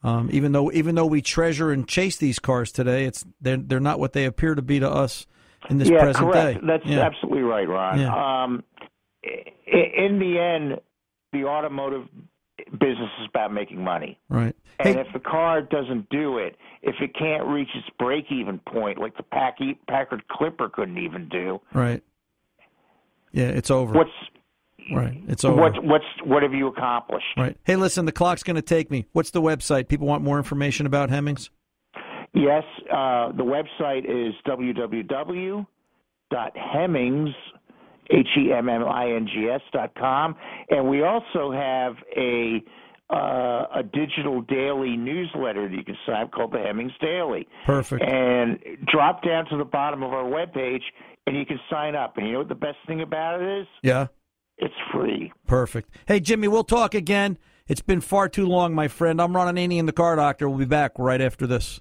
Um, 0.03 0.31
even 0.33 0.53
though 0.53 0.73
even 0.73 0.95
though 0.95 1.07
we 1.07 1.21
treasure 1.21 1.73
and 1.73 1.87
chase 1.87 2.17
these 2.17 2.39
cars 2.39 2.73
today, 2.73 3.05
it's 3.05 3.25
they're 3.41 3.59
they're 3.59 3.81
not 3.81 3.99
what 3.99 4.15
they 4.15 4.25
appear 4.25 4.55
to 4.55 4.63
be 4.63 4.81
to 4.81 4.89
us 4.89 5.27
in 5.69 5.77
this 5.77 5.91
yeah, 5.91 6.01
present 6.01 6.33
correct. 6.33 6.61
day. 6.61 6.67
That's 6.67 6.87
yeah. 6.87 7.01
absolutely 7.01 7.43
right, 7.43 7.69
Ron. 7.69 8.01
Yeah. 8.01 8.45
Um, 8.45 8.65
in 9.23 10.19
the 10.19 10.39
end, 10.39 10.81
the 11.33 11.45
automotive 11.45 12.07
business 12.79 13.11
is 13.21 13.27
about 13.29 13.53
making 13.53 13.83
money. 13.83 14.19
right. 14.29 14.55
And 14.79 14.95
Hey, 14.95 15.01
if 15.03 15.13
the 15.13 15.21
car 15.21 15.61
doesn't 15.61 16.09
do 16.09 16.39
it, 16.39 16.57
if 16.83 16.95
it 17.03 17.15
can't 17.15 17.45
reach 17.47 17.69
its 17.75 17.87
break-even 17.99 18.61
point, 18.61 18.99
like 18.99 19.15
the 19.17 19.23
Pack- 19.23 19.59
Packard 19.89 20.27
Clipper 20.29 20.71
couldn't 20.71 20.97
even 20.99 21.29
do, 21.29 21.61
right. 21.75 22.03
Yeah, 23.33 23.49
it's 23.49 23.71
over. 23.71 23.93
what's 23.93 24.11
right. 24.95 25.23
It's 25.29 25.45
over. 25.45 25.61
what 25.61 25.85
what's 25.85 26.05
what 26.25 26.43
have 26.43 26.55
you 26.55 26.67
accomplished? 26.67 27.27
Right. 27.37 27.57
Hey, 27.65 27.77
listen, 27.77 28.07
the 28.07 28.13
clock's 28.13 28.43
going 28.43 28.57
to 28.57 28.63
take 28.63 28.91
me. 28.91 29.07
What's 29.13 29.31
the 29.31 29.43
website? 29.43 29.89
People 29.89 30.07
want 30.07 30.25
more 30.25 30.39
information 30.39 30.87
about 30.87 31.11
Hemmings. 31.11 31.51
Yes, 32.33 32.65
uh, 32.91 33.33
the 33.33 33.45
website 33.45 34.05
is 34.05 34.35
www.hemmings, 38.11 38.27
H-E-M-M-I-N-G-S 38.37 39.61
dot 39.73 39.95
com, 39.95 40.35
and 40.71 40.89
we 40.89 41.03
also 41.03 41.53
have 41.53 41.95
a 42.17 42.63
uh, 43.11 43.67
a 43.75 43.83
digital 43.83 44.41
daily 44.43 44.97
newsletter 44.97 45.69
that 45.69 45.75
you 45.75 45.85
can 45.85 45.97
sign 46.07 46.23
up 46.23 46.31
called 46.31 46.53
the 46.53 46.59
Hemmings 46.59 46.93
Daily. 47.01 47.47
Perfect. 47.67 48.05
And 48.05 48.59
drop 48.87 49.25
down 49.25 49.47
to 49.47 49.57
the 49.57 49.65
bottom 49.65 50.05
of 50.05 50.13
our 50.13 50.25
webpage, 50.25 50.83
and 51.27 51.37
you 51.37 51.45
can 51.45 51.59
sign 51.69 51.97
up. 51.97 52.17
And 52.17 52.27
you 52.27 52.35
know 52.35 52.39
what 52.41 52.49
the 52.49 52.55
best 52.55 52.79
thing 52.87 53.01
about 53.01 53.43
it 53.43 53.63
is? 53.63 53.67
Yeah. 53.83 54.07
It's 54.59 54.75
free. 54.93 55.33
Perfect. 55.47 55.93
Hey, 56.07 56.21
Jimmy, 56.21 56.47
we'll 56.47 56.63
talk 56.63 56.95
again. 56.95 57.37
It's 57.67 57.81
been 57.81 58.01
far 58.01 58.29
too 58.29 58.47
long, 58.47 58.75
my 58.75 58.89
friend. 58.89 59.21
I'm 59.21 59.35
Ron 59.35 59.55
Ananian, 59.55 59.87
the 59.87 59.93
car 59.93 60.17
doctor. 60.17 60.49
We'll 60.49 60.59
be 60.59 60.65
back 60.65 60.93
right 60.99 61.21
after 61.21 61.47
this. 61.47 61.81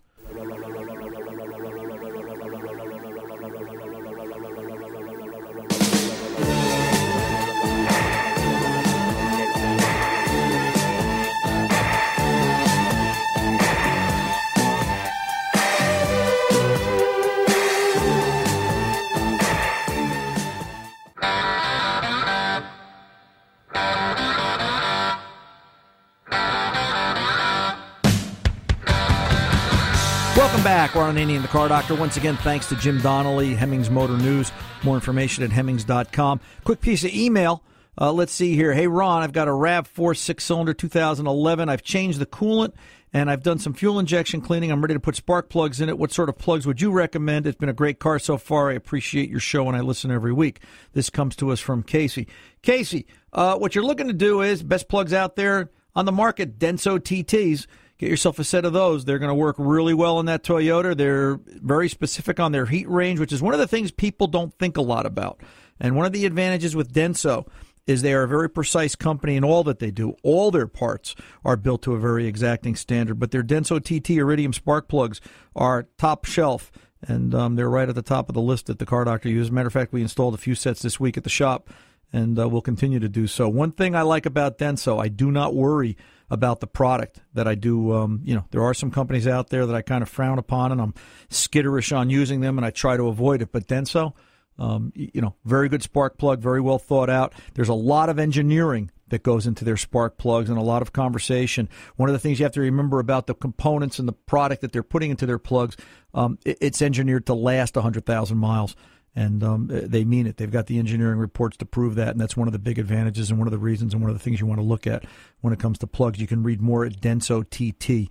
Back. 30.90 30.96
We're 30.96 31.12
Ananian, 31.12 31.42
the 31.42 31.48
car 31.48 31.68
doctor. 31.68 31.96
Once 31.96 32.18
again, 32.18 32.38
thanks 32.38 32.68
to 32.70 32.76
Jim 32.76 33.02
Donnelly, 33.02 33.56
Hemmings 33.56 33.90
Motor 33.90 34.18
News. 34.18 34.52
More 34.84 34.96
information 34.96 35.44
at 35.44 35.52
Hemmings.com. 35.52 36.40
Quick 36.64 36.82
piece 36.82 37.04
of 37.04 37.14
email. 37.14 37.64
Uh, 38.00 38.12
let's 38.14 38.32
see 38.32 38.56
here. 38.56 38.74
Hey, 38.74 38.88
Ron, 38.88 39.24
I've 39.24 39.34
got 39.34 39.48
a 39.48 39.52
RAV4 39.52 40.16
six 40.16 40.44
cylinder 40.44 40.74
2011. 40.74 41.70
I've 41.70 41.84
changed 41.84 42.20
the 42.20 42.26
coolant 42.26 42.74
and 43.12 43.30
I've 43.30 43.44
done 43.44 43.60
some 43.60 43.74
fuel 43.74 44.00
injection 44.00 44.42
cleaning. 44.42 44.72
I'm 44.72 44.82
ready 44.82 44.94
to 44.94 45.00
put 45.00 45.16
spark 45.16 45.50
plugs 45.50 45.82
in 45.82 45.90
it. 45.90 45.98
What 45.98 46.12
sort 46.12 46.30
of 46.30 46.38
plugs 46.38 46.66
would 46.66 46.82
you 46.82 46.92
recommend? 46.92 47.46
It's 47.46 47.58
been 47.58 47.70
a 47.70 47.74
great 47.74 48.00
car 48.00 48.20
so 48.20 48.38
far. 48.38 48.70
I 48.70 48.74
appreciate 48.74 49.30
your 49.30 49.42
show 49.42 49.68
and 49.68 49.76
I 49.76 49.82
listen 49.82 50.12
every 50.12 50.34
week. 50.34 50.62
This 50.94 51.10
comes 51.10 51.36
to 51.38 51.52
us 51.52 51.60
from 51.60 51.84
Casey. 51.84 52.28
Casey, 52.62 53.06
uh, 53.34 53.58
what 53.58 53.76
you're 53.76 53.84
looking 53.84 54.08
to 54.08 54.14
do 54.14 54.42
is 54.42 54.64
best 54.64 54.88
plugs 54.88 55.14
out 55.14 55.36
there 55.36 55.70
on 55.96 56.06
the 56.06 56.12
market, 56.12 56.58
Denso 56.58 57.00
TTs. 57.00 57.68
Get 58.00 58.10
yourself 58.10 58.40
a 58.40 58.46
set 58.46 58.64
of 58.64 58.72
those. 58.72 59.04
They're 59.04 59.20
going 59.20 59.30
to 59.30 59.36
work 59.36 59.58
really 59.60 59.94
well 59.94 60.22
in 60.22 60.26
that 60.28 60.42
Toyota. 60.42 60.96
They're 60.96 61.38
very 61.46 61.90
specific 61.90 62.40
on 62.40 62.54
their 62.54 62.66
heat 62.66 62.90
range, 62.90 63.20
which 63.20 63.34
is 63.34 63.42
one 63.42 63.54
of 63.54 63.60
the 63.60 63.68
things 63.68 63.92
people 63.92 64.28
don't 64.28 64.58
think 64.58 64.78
a 64.78 64.82
lot 64.82 65.06
about. 65.06 65.42
And 65.82 65.98
one 65.98 66.06
of 66.06 66.14
the 66.14 66.26
advantages 66.26 66.78
with 66.78 66.94
Denso 66.94 67.46
is 67.88 68.02
they 68.02 68.14
are 68.14 68.24
a 68.24 68.28
very 68.28 68.50
precise 68.50 68.96
company 68.96 69.36
in 69.36 69.44
all 69.44 69.66
that 69.66 69.80
they 69.80 69.92
do. 69.92 70.16
All 70.24 70.50
their 70.50 70.68
parts 70.68 71.14
are 71.44 71.58
built 71.58 71.82
to 71.82 71.94
a 71.94 72.00
very 72.00 72.26
exacting 72.26 72.78
standard, 72.78 73.20
but 73.20 73.32
their 73.32 73.44
Denso 73.44 73.84
TT 73.84 74.12
Iridium 74.12 74.54
spark 74.54 74.88
plugs 74.88 75.20
are 75.54 75.88
top 75.98 76.24
shelf, 76.24 76.72
and 77.02 77.36
um, 77.36 77.56
they're 77.56 77.70
right 77.70 77.90
at 77.90 77.96
the 77.96 78.02
top 78.02 78.30
of 78.30 78.34
the 78.34 78.42
list 78.42 78.68
that 78.68 78.80
the 78.80 78.86
car 78.86 79.04
doctor 79.04 79.28
uses. 79.28 79.48
As 79.48 79.52
a 79.52 79.54
matter 79.54 79.68
of 79.68 79.74
fact, 79.74 79.92
we 79.92 80.02
installed 80.02 80.36
a 80.36 80.38
few 80.38 80.56
sets 80.56 80.82
this 80.82 81.02
week 81.02 81.18
at 81.18 81.26
the 81.26 81.30
shop, 81.30 81.70
and 82.14 82.40
uh, 82.40 82.48
we'll 82.48 82.62
continue 82.62 83.00
to 83.00 83.10
do 83.10 83.28
so. 83.28 83.50
One 83.50 83.74
thing 83.74 83.94
I 83.94 84.04
like 84.04 84.26
about 84.26 84.58
Denso, 84.58 85.02
I 85.02 85.10
do 85.10 85.32
not 85.32 85.54
worry 85.54 85.98
about 86.30 86.60
the 86.60 86.68
product 86.68 87.20
that 87.34 87.48
I 87.48 87.56
do. 87.56 87.94
Um, 87.94 88.22
you 88.24 88.36
know, 88.36 88.46
there 88.52 88.64
are 88.64 88.74
some 88.74 88.92
companies 88.92 89.28
out 89.28 89.50
there 89.50 89.66
that 89.66 89.76
I 89.76 89.82
kind 89.82 90.02
of 90.02 90.10
frown 90.10 90.40
upon, 90.40 90.72
and 90.72 90.82
I'm 90.82 90.94
skitterish 91.30 91.96
on 91.96 92.10
using 92.10 92.42
them, 92.42 92.58
and 92.58 92.66
I 92.66 92.70
try 92.70 92.98
to 92.98 93.08
avoid 93.08 93.42
it. 93.42 93.52
But 93.52 93.68
Denso, 93.68 94.14
um, 94.58 94.92
you 94.96 95.22
know, 95.22 95.36
very 95.46 95.70
good 95.70 95.84
spark 95.84 96.18
plug, 96.18 96.42
very 96.42 96.62
well 96.62 96.80
thought 96.80 97.10
out. 97.10 97.34
There's 97.54 97.70
a 97.70 97.74
lot 97.74 98.10
of 98.10 98.20
engineering 98.20 98.92
that 99.08 99.24
goes 99.24 99.48
into 99.48 99.66
their 99.66 99.78
spark 99.78 100.18
plugs 100.18 100.50
and 100.50 100.58
a 100.58 100.64
lot 100.64 100.82
of 100.82 100.94
conversation. 100.94 101.68
One 101.96 102.10
of 102.10 102.14
the 102.14 102.20
things 102.20 102.40
you 102.40 102.46
have 102.46 102.54
to 102.54 102.62
remember 102.62 103.00
about 103.00 103.28
the 103.28 103.34
components 103.34 104.00
and 104.00 104.08
the 104.08 104.14
product 104.14 104.62
that 104.62 104.72
they're 104.72 104.84
putting 104.84 105.10
into 105.12 105.26
their 105.26 105.40
plugs, 105.40 105.78
um, 106.14 106.38
it, 106.46 106.58
it's 106.62 106.82
engineered 106.82 107.26
to 107.28 107.34
last 107.34 107.76
100,000 107.76 108.38
miles. 108.38 108.76
And 109.20 109.44
um, 109.44 109.68
they 109.70 110.06
mean 110.06 110.28
it. 110.28 110.38
They've 110.38 110.50
got 110.50 110.68
the 110.68 110.80
engineering 110.80 111.20
reports 111.20 111.58
to 111.58 111.66
prove 111.66 111.96
that, 111.96 112.08
and 112.08 112.22
that's 112.22 112.38
one 112.38 112.48
of 112.48 112.54
the 112.54 112.58
big 112.58 112.80
advantages 112.80 113.30
and 113.30 113.38
one 113.38 113.50
of 113.50 113.52
the 113.52 113.58
reasons 113.58 113.94
and 113.94 114.02
one 114.02 114.10
of 114.10 114.18
the 114.18 114.24
things 114.24 114.40
you 114.40 114.46
want 114.46 114.62
to 114.62 114.66
look 114.66 114.88
at 114.88 115.04
when 115.42 115.52
it 115.52 115.60
comes 115.60 115.78
to 115.80 115.88
plugs. 115.88 116.22
You 116.22 116.28
can 116.28 116.42
read 116.42 116.62
more 116.62 116.86
at 116.86 117.02
densott.com. 117.02 118.08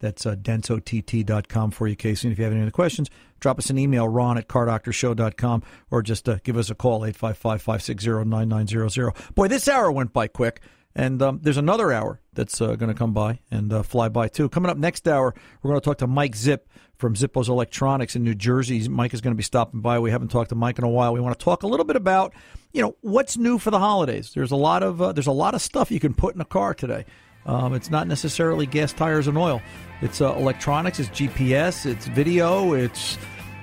That's 0.00 0.26
uh, 0.26 0.34
densott.com 0.36 1.70
for 1.70 1.88
you, 1.88 1.96
Casey. 1.96 2.28
And 2.28 2.32
if 2.32 2.38
you 2.38 2.44
have 2.44 2.52
any 2.52 2.60
other 2.60 2.70
questions, 2.70 3.08
drop 3.40 3.58
us 3.58 3.70
an 3.70 3.78
email, 3.78 4.06
ron 4.06 4.36
at 4.36 4.46
cardoctorshow.com, 4.46 5.62
or 5.90 6.02
just 6.02 6.28
uh, 6.28 6.36
give 6.44 6.58
us 6.58 6.68
a 6.68 6.74
call, 6.74 7.06
855 7.06 7.62
560 7.62 8.28
9900. 8.28 9.14
Boy, 9.34 9.48
this 9.48 9.68
hour 9.68 9.90
went 9.90 10.12
by 10.12 10.28
quick. 10.28 10.60
And 10.98 11.22
um, 11.22 11.38
there's 11.40 11.56
another 11.56 11.92
hour 11.92 12.20
that's 12.32 12.60
uh, 12.60 12.74
going 12.74 12.88
to 12.88 12.94
come 12.94 13.12
by 13.12 13.38
and 13.52 13.72
uh, 13.72 13.84
fly 13.84 14.08
by 14.08 14.26
too. 14.26 14.48
Coming 14.48 14.68
up 14.68 14.76
next 14.76 15.06
hour, 15.06 15.32
we're 15.62 15.70
going 15.70 15.80
to 15.80 15.84
talk 15.84 15.98
to 15.98 16.08
Mike 16.08 16.34
Zip 16.34 16.68
from 16.96 17.14
Zippos 17.14 17.46
Electronics 17.46 18.16
in 18.16 18.24
New 18.24 18.34
Jersey. 18.34 18.88
Mike 18.88 19.14
is 19.14 19.20
going 19.20 19.32
to 19.32 19.36
be 19.36 19.44
stopping 19.44 19.80
by. 19.80 20.00
We 20.00 20.10
haven't 20.10 20.32
talked 20.32 20.48
to 20.48 20.56
Mike 20.56 20.76
in 20.76 20.82
a 20.82 20.88
while. 20.88 21.14
We 21.14 21.20
want 21.20 21.38
to 21.38 21.44
talk 21.44 21.62
a 21.62 21.68
little 21.68 21.86
bit 21.86 21.94
about, 21.94 22.34
you 22.72 22.82
know, 22.82 22.96
what's 23.02 23.36
new 23.36 23.58
for 23.58 23.70
the 23.70 23.78
holidays. 23.78 24.32
There's 24.34 24.50
a 24.50 24.56
lot 24.56 24.82
of 24.82 25.00
uh, 25.00 25.12
there's 25.12 25.28
a 25.28 25.32
lot 25.32 25.54
of 25.54 25.62
stuff 25.62 25.92
you 25.92 26.00
can 26.00 26.14
put 26.14 26.34
in 26.34 26.40
a 26.40 26.44
car 26.44 26.74
today. 26.74 27.04
Um, 27.46 27.74
it's 27.74 27.90
not 27.90 28.08
necessarily 28.08 28.66
gas, 28.66 28.92
tires, 28.92 29.28
and 29.28 29.38
oil. 29.38 29.62
It's 30.02 30.20
uh, 30.20 30.34
electronics. 30.34 30.98
It's 30.98 31.10
GPS. 31.10 31.86
It's 31.86 32.08
video. 32.08 32.72
It's 32.72 33.16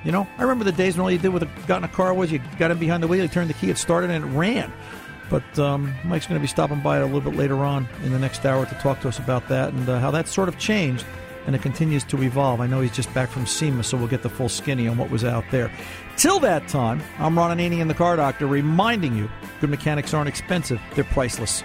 you 0.05 0.13
know, 0.13 0.25
I 0.37 0.43
remember 0.43 0.63
the 0.63 0.71
days 0.71 0.95
when 0.95 1.03
all 1.03 1.11
you 1.11 1.17
did 1.17 1.33
with 1.33 1.43
a, 1.43 1.49
got 1.67 1.79
in 1.79 1.83
a 1.83 1.89
car 1.89 2.13
was 2.13 2.31
you 2.31 2.39
got 2.57 2.71
in 2.71 2.77
behind 2.77 3.03
the 3.03 3.07
wheel, 3.07 3.23
you 3.23 3.27
turned 3.27 3.49
the 3.49 3.55
key, 3.55 3.71
it 3.71 3.77
started, 3.77 4.11
and 4.11 4.23
it 4.23 4.27
ran. 4.29 4.71
But 5.29 5.59
um, 5.59 5.93
Mike's 6.03 6.27
going 6.27 6.39
to 6.39 6.43
be 6.43 6.47
stopping 6.47 6.81
by 6.81 6.97
a 6.97 7.05
little 7.05 7.21
bit 7.21 7.35
later 7.35 7.57
on 7.57 7.87
in 8.03 8.11
the 8.11 8.19
next 8.19 8.45
hour 8.45 8.65
to 8.65 8.75
talk 8.75 9.01
to 9.01 9.07
us 9.07 9.19
about 9.19 9.47
that 9.49 9.73
and 9.73 9.89
uh, 9.89 9.99
how 9.99 10.11
that's 10.11 10.31
sort 10.31 10.49
of 10.49 10.57
changed 10.57 11.05
and 11.45 11.55
it 11.55 11.61
continues 11.61 12.03
to 12.05 12.21
evolve. 12.23 12.59
I 12.59 12.67
know 12.67 12.81
he's 12.81 12.95
just 12.95 13.13
back 13.13 13.29
from 13.29 13.45
SEMA, 13.45 13.83
so 13.83 13.97
we'll 13.97 14.07
get 14.07 14.23
the 14.23 14.29
full 14.29 14.49
skinny 14.49 14.87
on 14.87 14.97
what 14.97 15.09
was 15.09 15.23
out 15.23 15.43
there. 15.51 15.71
Till 16.17 16.39
that 16.39 16.67
time, 16.67 17.01
I'm 17.19 17.37
Ron 17.37 17.55
Ananian, 17.57 17.87
the 17.87 17.93
Car 17.93 18.15
Doctor, 18.15 18.47
reminding 18.47 19.15
you 19.15 19.29
good 19.61 19.69
mechanics 19.69 20.13
aren't 20.13 20.29
expensive, 20.29 20.81
they're 20.95 21.03
priceless. 21.03 21.63